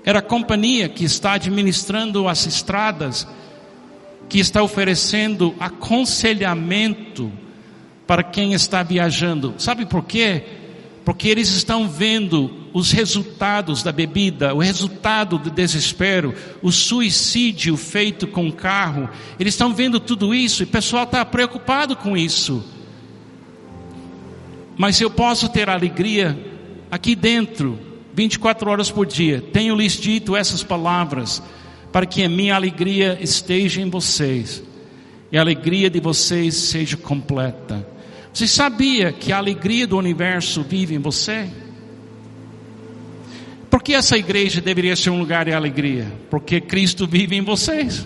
Era 0.05 0.19
a 0.19 0.21
companhia 0.21 0.87
que 0.87 1.03
está 1.03 1.33
administrando 1.33 2.27
as 2.27 2.45
estradas, 2.45 3.27
que 4.29 4.37
está 4.37 4.61
oferecendo 4.61 5.55
aconselhamento 5.59 7.31
para 8.05 8.21
quem 8.21 8.53
está 8.53 8.83
viajando. 8.83 9.55
Sabe 9.57 9.83
por 9.83 10.03
quê? 10.03 10.43
Porque 11.03 11.27
eles 11.27 11.49
estão 11.49 11.89
vendo 11.89 12.61
os 12.73 12.91
resultados 12.91 13.83
da 13.83 13.91
bebida, 13.91 14.53
o 14.53 14.57
resultado 14.57 15.37
do 15.37 15.51
desespero, 15.51 16.33
o 16.61 16.71
suicídio 16.71 17.77
feito 17.77 18.25
com 18.25 18.47
o 18.47 18.53
carro. 18.53 19.07
Eles 19.39 19.53
estão 19.53 19.73
vendo 19.73 19.99
tudo 19.99 20.33
isso 20.33 20.63
e 20.63 20.65
o 20.65 20.67
pessoal 20.67 21.03
está 21.03 21.23
preocupado 21.23 21.95
com 21.95 22.17
isso. 22.17 22.63
Mas 24.75 24.99
eu 24.99 25.11
posso 25.11 25.47
ter 25.49 25.69
alegria 25.69 26.35
aqui 26.89 27.15
dentro, 27.15 27.79
24 28.15 28.69
horas 28.69 28.89
por 28.89 29.05
dia. 29.05 29.39
Tenho 29.53 29.75
lhes 29.75 29.93
dito 29.93 30.35
essas 30.35 30.63
palavras 30.63 31.43
para 31.91 32.07
que 32.07 32.23
a 32.23 32.29
minha 32.29 32.55
alegria 32.55 33.19
esteja 33.21 33.81
em 33.81 33.89
vocês 33.89 34.63
e 35.31 35.37
a 35.37 35.41
alegria 35.41 35.91
de 35.91 35.99
vocês 35.99 36.55
seja 36.55 36.97
completa. 36.97 37.87
Você 38.33 38.47
sabia 38.47 39.11
que 39.11 39.31
a 39.31 39.37
alegria 39.37 39.85
do 39.85 39.95
universo 39.95 40.63
vive 40.63 40.95
em 40.95 40.99
você? 40.99 41.47
Por 43.73 43.81
que 43.81 43.95
essa 43.95 44.15
igreja 44.15 44.61
deveria 44.61 44.95
ser 44.95 45.09
um 45.09 45.17
lugar 45.17 45.45
de 45.45 45.51
alegria? 45.51 46.05
Porque 46.29 46.61
Cristo 46.61 47.07
vive 47.07 47.35
em 47.35 47.41
vocês. 47.41 48.05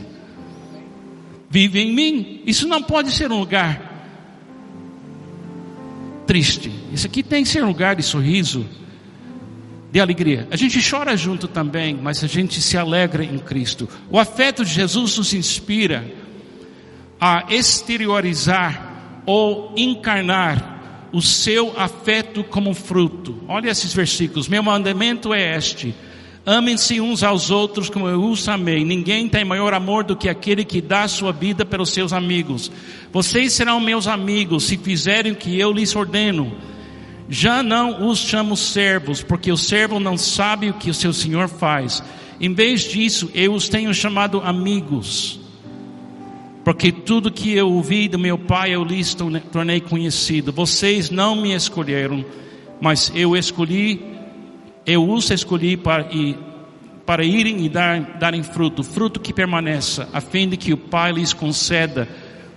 Vive 1.49 1.81
em 1.81 1.93
mim. 1.93 2.41
Isso 2.45 2.65
não 2.69 2.81
pode 2.81 3.11
ser 3.11 3.29
um 3.33 3.39
lugar 3.39 3.81
triste. 6.25 6.71
Isso 6.93 7.05
aqui 7.05 7.21
tem 7.21 7.43
que 7.43 7.49
ser 7.49 7.65
um 7.65 7.67
lugar 7.67 7.97
de 7.97 8.01
sorriso, 8.01 8.65
de 9.91 9.99
alegria. 9.99 10.47
A 10.49 10.55
gente 10.55 10.79
chora 10.89 11.17
junto 11.17 11.49
também, 11.49 11.99
mas 12.01 12.23
a 12.23 12.27
gente 12.27 12.61
se 12.61 12.77
alegra 12.77 13.25
em 13.25 13.37
Cristo. 13.37 13.89
O 14.09 14.17
afeto 14.17 14.63
de 14.63 14.71
Jesus 14.71 15.17
nos 15.17 15.33
inspira 15.33 16.09
a 17.19 17.43
exteriorizar 17.49 19.21
ou 19.25 19.73
encarnar 19.75 20.76
o 21.11 21.21
seu 21.21 21.73
afeto 21.77 22.43
como 22.43 22.73
fruto. 22.73 23.37
Olha 23.47 23.69
esses 23.69 23.93
versículos. 23.93 24.47
Meu 24.47 24.61
mandamento 24.61 25.33
é 25.33 25.55
este: 25.55 25.93
amem-se 26.45 26.99
uns 26.99 27.23
aos 27.23 27.49
outros 27.49 27.89
como 27.89 28.07
eu 28.07 28.23
os 28.23 28.47
amei. 28.47 28.83
Ninguém 28.83 29.27
tem 29.27 29.45
maior 29.45 29.73
amor 29.73 30.03
do 30.03 30.15
que 30.15 30.29
aquele 30.29 30.63
que 30.63 30.81
dá 30.81 31.07
sua 31.07 31.31
vida 31.31 31.65
pelos 31.65 31.89
seus 31.89 32.13
amigos. 32.13 32.71
Vocês 33.11 33.53
serão 33.53 33.79
meus 33.79 34.07
amigos 34.07 34.65
se 34.65 34.77
fizerem 34.77 35.31
o 35.31 35.35
que 35.35 35.59
eu 35.59 35.71
lhes 35.71 35.95
ordeno. 35.95 36.55
Já 37.29 37.61
não 37.61 38.07
os 38.07 38.19
chamo 38.19 38.55
servos, 38.55 39.21
porque 39.21 39.51
o 39.51 39.57
servo 39.57 39.99
não 39.99 40.17
sabe 40.17 40.69
o 40.69 40.73
que 40.73 40.89
o 40.89 40.93
seu 40.93 41.11
senhor 41.11 41.49
faz. 41.49 42.01
Em 42.39 42.53
vez 42.53 42.83
disso, 42.83 43.29
eu 43.33 43.53
os 43.53 43.67
tenho 43.67 43.93
chamado 43.93 44.39
amigos 44.45 45.46
porque 46.67 46.91
tudo 46.91 47.31
que 47.31 47.53
eu 47.53 47.71
ouvi 47.71 48.09
do 48.09 48.19
meu 48.19 48.37
Pai 48.37 48.75
eu 48.75 48.83
lhes 48.83 49.15
tornei 49.53 49.79
conhecido. 49.79 50.51
Vocês 50.51 51.09
não 51.09 51.33
me 51.33 51.55
escolheram, 51.55 52.25
mas 52.81 53.09
eu 53.15 53.37
escolhi, 53.37 54.01
eu 54.85 55.09
os 55.09 55.31
escolhi 55.31 55.77
para, 55.77 56.13
e, 56.13 56.35
para 57.05 57.23
irem 57.23 57.63
e 57.63 57.69
dar, 57.69 58.17
darem 58.19 58.43
fruto, 58.43 58.83
fruto 58.83 59.17
que 59.17 59.31
permaneça, 59.31 60.09
a 60.11 60.19
fim 60.19 60.49
de 60.49 60.57
que 60.57 60.73
o 60.73 60.77
Pai 60.77 61.13
lhes 61.13 61.31
conceda 61.31 62.05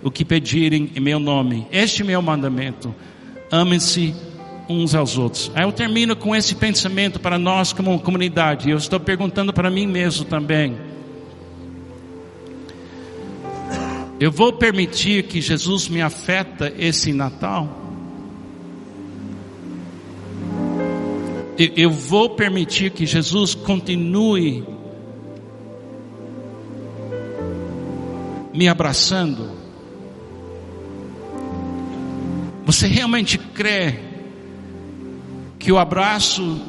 o 0.02 0.10
que 0.10 0.24
pedirem 0.24 0.90
em 0.96 1.00
meu 1.00 1.20
nome. 1.20 1.68
Este 1.70 2.02
é 2.02 2.04
meu 2.04 2.20
mandamento. 2.20 2.92
Amem-se 3.48 4.12
uns 4.68 4.92
aos 4.92 5.16
outros. 5.16 5.52
Aí 5.54 5.62
eu 5.62 5.70
termino 5.70 6.16
com 6.16 6.34
esse 6.34 6.56
pensamento 6.56 7.20
para 7.20 7.38
nós 7.38 7.72
como 7.72 7.96
comunidade. 8.00 8.70
Eu 8.70 8.76
estou 8.76 8.98
perguntando 8.98 9.52
para 9.52 9.70
mim 9.70 9.86
mesmo 9.86 10.24
também. 10.24 10.90
Eu 14.20 14.30
vou 14.30 14.52
permitir 14.52 15.22
que 15.22 15.40
Jesus 15.40 15.88
me 15.88 16.02
afeta 16.02 16.70
esse 16.76 17.10
Natal? 17.10 17.80
Eu 21.58 21.90
vou 21.90 22.28
permitir 22.28 22.90
que 22.90 23.06
Jesus 23.06 23.54
continue 23.54 24.62
me 28.52 28.68
abraçando? 28.68 29.52
Você 32.66 32.86
realmente 32.86 33.38
crê 33.38 34.00
que 35.58 35.72
o 35.72 35.78
abraço 35.78 36.60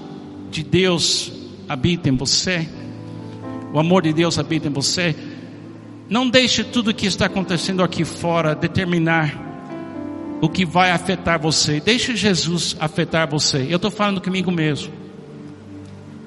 de 0.50 0.64
Deus 0.64 1.34
habita 1.68 2.08
em 2.08 2.16
você? 2.16 2.66
O 3.74 3.80
amor 3.80 4.04
de 4.04 4.14
Deus 4.14 4.40
habita 4.40 4.70
em 4.70 4.72
você? 4.72 5.31
Não 6.12 6.30
deixe 6.30 6.62
tudo 6.62 6.93
que 6.93 7.06
está 7.06 7.28
acontecendo 7.28 7.82
aqui 7.82 8.04
fora 8.04 8.54
determinar 8.54 9.34
o 10.41 10.50
que 10.50 10.65
vai 10.65 10.91
afetar 10.91 11.39
você. 11.39 11.80
Deixe 11.80 12.17
Jesus 12.17 12.76
afetar 12.82 13.30
você. 13.30 13.65
Eu 13.69 13.78
estou 13.78 13.89
falando 13.89 14.19
comigo 14.19 14.52
mesmo. 14.52 14.91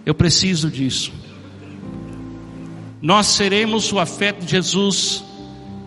Eu 0.07 0.15
preciso 0.15 0.71
disso. 0.71 1.13
Nós 3.03 3.27
seremos 3.27 3.93
o 3.93 3.99
afeto 3.99 4.47
de 4.47 4.53
Jesus 4.53 5.23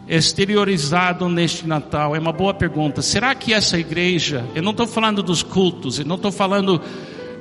exteriorizado 0.08 1.28
neste 1.28 1.66
Natal? 1.66 2.16
É 2.16 2.20
uma 2.20 2.32
boa 2.32 2.54
pergunta. 2.54 3.02
Será 3.02 3.34
que 3.34 3.52
essa 3.52 3.80
igreja, 3.80 4.46
eu 4.54 4.62
não 4.62 4.74
estou 4.74 4.86
falando 4.86 5.24
dos 5.24 5.42
cultos, 5.42 5.98
eu 5.98 6.06
não 6.06 6.18
estou 6.18 6.32
falando 6.32 6.80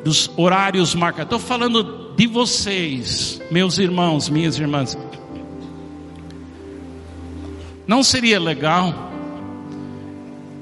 dos 0.03 0.31
horários 0.39 0.95
marcados, 0.95 1.37
estou 1.37 1.39
falando 1.39 2.15
de 2.17 2.27
vocês, 2.27 3.43
meus 3.51 3.77
irmãos, 3.77 4.31
minhas 4.31 4.59
irmãs. 4.59 4.97
Não 7.87 8.03
seria 8.03 8.41
legal, 8.41 9.13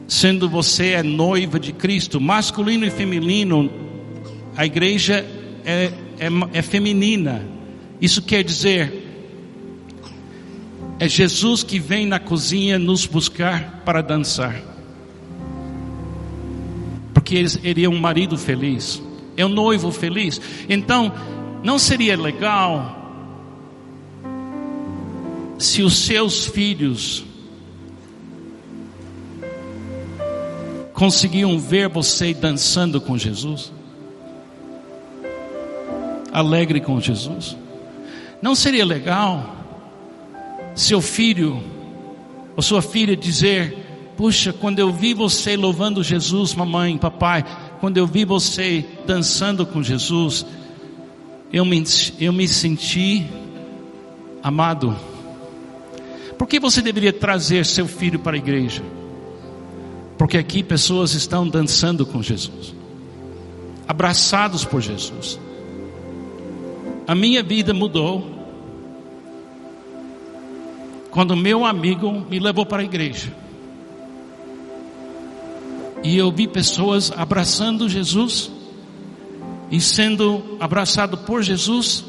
sendo 0.07 0.49
você 0.49 0.89
é 0.89 1.03
noiva 1.03 1.59
de 1.59 1.73
Cristo, 1.73 2.21
masculino 2.21 2.85
e 2.85 2.91
feminino, 2.91 3.71
a 4.57 4.67
igreja 4.67 5.25
é, 5.65 5.91
é, 6.19 6.29
é 6.53 6.63
feminina. 6.63 7.47
Isso 8.01 8.21
quer 8.21 8.45
dizer, 8.45 9.05
é 10.99 11.09
Jesus 11.09 11.63
que 11.63 11.79
vem 11.79 12.07
na 12.07 12.19
cozinha 12.19 12.79
nos 12.79 13.07
buscar 13.07 13.83
para 13.85 14.03
dançar. 14.03 14.61
Porque 17.15 17.43
ele 17.63 17.85
é 17.85 17.89
um 17.89 17.99
marido 17.99 18.37
feliz, 18.37 19.03
é 19.35 19.47
um 19.47 19.49
noivo 19.49 19.91
feliz. 19.91 20.41
Então, 20.69 21.13
não 21.63 21.79
seria 21.79 22.21
legal 22.21 23.04
se 25.59 25.83
os 25.83 25.97
seus 25.97 26.47
filhos 26.47 27.25
conseguiam 30.93 31.59
ver 31.59 31.89
você 31.89 32.33
dançando 32.33 33.01
com 33.01 33.17
Jesus? 33.19 33.73
Alegre 36.33 36.81
com 36.81 37.01
Jesus? 37.01 37.57
Não 38.41 38.55
seria 38.55 38.85
legal 38.85 39.57
seu 40.75 41.01
filho 41.01 41.63
ou 42.57 42.63
sua 42.63 42.83
filha 42.83 43.17
dizer: 43.17 43.77
Puxa, 44.17 44.53
quando 44.53 44.79
eu 44.79 44.93
vi 44.93 45.15
você 45.15 45.57
louvando 45.57 46.03
Jesus, 46.03 46.55
mamãe, 46.55 46.99
papai, 46.99 47.45
quando 47.81 47.97
eu 47.97 48.07
vi 48.07 48.25
você 48.25 48.85
dançando 49.07 49.67
com 49.67 49.83
Jesus, 49.83 50.47
eu 51.53 51.65
me, 51.65 51.83
eu 52.19 52.33
me 52.33 52.49
senti 52.49 53.27
amado. 54.43 55.14
Por 56.39 56.49
que 56.49 56.59
você 56.59 56.83
deveria 56.83 57.13
trazer 57.13 57.65
seu 57.65 57.87
filho 57.87 58.19
para 58.19 58.37
a 58.37 58.39
igreja? 58.39 58.83
Porque 60.19 60.39
aqui 60.39 60.63
pessoas 60.63 61.15
estão 61.15 61.49
dançando 61.49 62.07
com 62.07 62.23
Jesus, 62.23 62.75
abraçados 63.87 64.65
por 64.65 64.81
Jesus. 64.81 65.39
A 67.07 67.15
minha 67.15 67.43
vida 67.43 67.75
mudou 67.75 68.35
quando 71.11 71.37
meu 71.37 71.65
amigo 71.65 72.27
me 72.29 72.39
levou 72.39 72.67
para 72.67 72.83
a 72.83 72.85
igreja. 72.85 73.33
E 76.03 76.17
eu 76.17 76.31
vi 76.31 76.47
pessoas 76.47 77.13
abraçando 77.15 77.89
Jesus 77.89 78.51
e 79.71 79.81
sendo 79.81 80.57
abraçado 80.61 81.19
por 81.19 81.43
Jesus. 81.43 82.05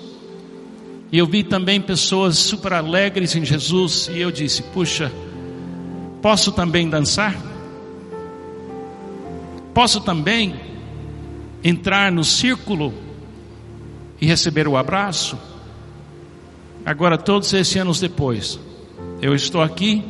E 1.12 1.18
eu 1.18 1.28
vi 1.28 1.44
também 1.44 1.80
pessoas 1.80 2.38
super 2.38 2.74
alegres 2.74 3.36
em 3.36 3.46
Jesus 3.46 4.10
e 4.12 4.20
eu 4.20 4.32
disse: 4.32 4.64
"Puxa, 4.64 5.12
posso 6.22 6.52
também 6.52 6.90
dançar? 6.90 7.36
Posso 9.74 10.02
também 10.02 10.56
entrar 11.64 12.12
no 12.12 12.24
círculo 12.24 12.94
e 14.20 14.26
receber 14.26 14.68
o 14.68 14.78
abraço?" 14.78 15.38
Agora 16.86 17.18
todos 17.18 17.52
esses 17.54 17.76
anos 17.78 18.00
depois, 18.00 18.60
eu 19.22 19.34
estou 19.34 19.62
aqui 19.62 20.04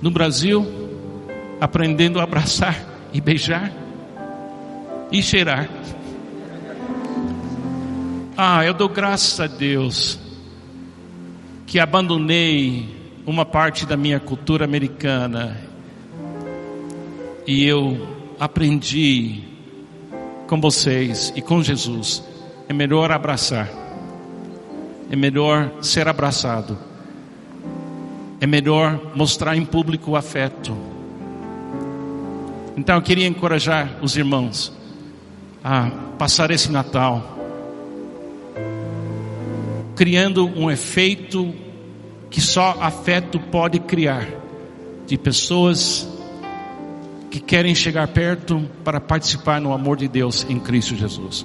no 0.00 0.10
Brasil 0.10 0.66
aprendendo 1.60 2.18
a 2.18 2.22
abraçar 2.22 2.74
e 3.12 3.20
beijar 3.20 3.70
e 5.12 5.22
cheirar. 5.22 5.68
Ah, 8.42 8.64
eu 8.64 8.72
dou 8.72 8.88
graças 8.88 9.38
a 9.38 9.46
Deus 9.46 10.18
que 11.66 11.78
abandonei 11.78 12.88
uma 13.26 13.44
parte 13.44 13.84
da 13.84 13.98
minha 13.98 14.18
cultura 14.18 14.64
americana 14.64 15.60
e 17.46 17.66
eu 17.66 18.08
aprendi 18.40 19.42
com 20.46 20.58
vocês 20.58 21.34
e 21.36 21.42
com 21.42 21.62
Jesus. 21.62 22.24
É 22.66 22.72
melhor 22.72 23.12
abraçar, 23.12 23.68
é 25.10 25.14
melhor 25.14 25.70
ser 25.82 26.08
abraçado 26.08 26.78
é 28.40 28.46
melhor 28.46 29.12
mostrar 29.14 29.54
em 29.54 29.66
público 29.66 30.12
o 30.12 30.16
afeto. 30.16 30.74
Então 32.74 32.96
eu 32.96 33.02
queria 33.02 33.26
encorajar 33.26 33.98
os 34.00 34.16
irmãos 34.16 34.72
a 35.62 35.90
passar 36.16 36.50
esse 36.50 36.72
Natal 36.72 37.36
criando 40.00 40.46
um 40.56 40.70
efeito 40.70 41.54
que 42.30 42.40
só 42.40 42.74
afeto 42.80 43.38
pode 43.38 43.78
criar 43.80 44.26
de 45.06 45.18
pessoas 45.18 46.08
que 47.30 47.38
querem 47.38 47.74
chegar 47.74 48.08
perto 48.08 48.66
para 48.82 48.98
participar 48.98 49.60
no 49.60 49.74
amor 49.74 49.98
de 49.98 50.08
Deus 50.08 50.46
em 50.48 50.58
Cristo 50.58 50.96
Jesus. 50.96 51.44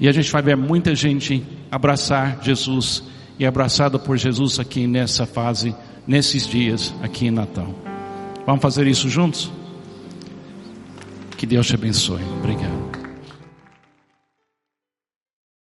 E 0.00 0.08
a 0.08 0.12
gente 0.12 0.32
vai 0.32 0.40
ver 0.40 0.56
muita 0.56 0.94
gente 0.94 1.44
abraçar 1.70 2.38
Jesus 2.40 3.02
e 3.38 3.44
abraçado 3.44 4.00
por 4.00 4.16
Jesus 4.16 4.58
aqui 4.58 4.86
nessa 4.86 5.26
fase, 5.26 5.76
nesses 6.06 6.46
dias 6.46 6.94
aqui 7.02 7.26
em 7.26 7.30
Natal. 7.30 7.68
Vamos 8.46 8.62
fazer 8.62 8.86
isso 8.86 9.10
juntos? 9.10 9.52
Que 11.36 11.44
Deus 11.44 11.66
te 11.66 11.74
abençoe. 11.74 12.22
Obrigado. 12.38 12.85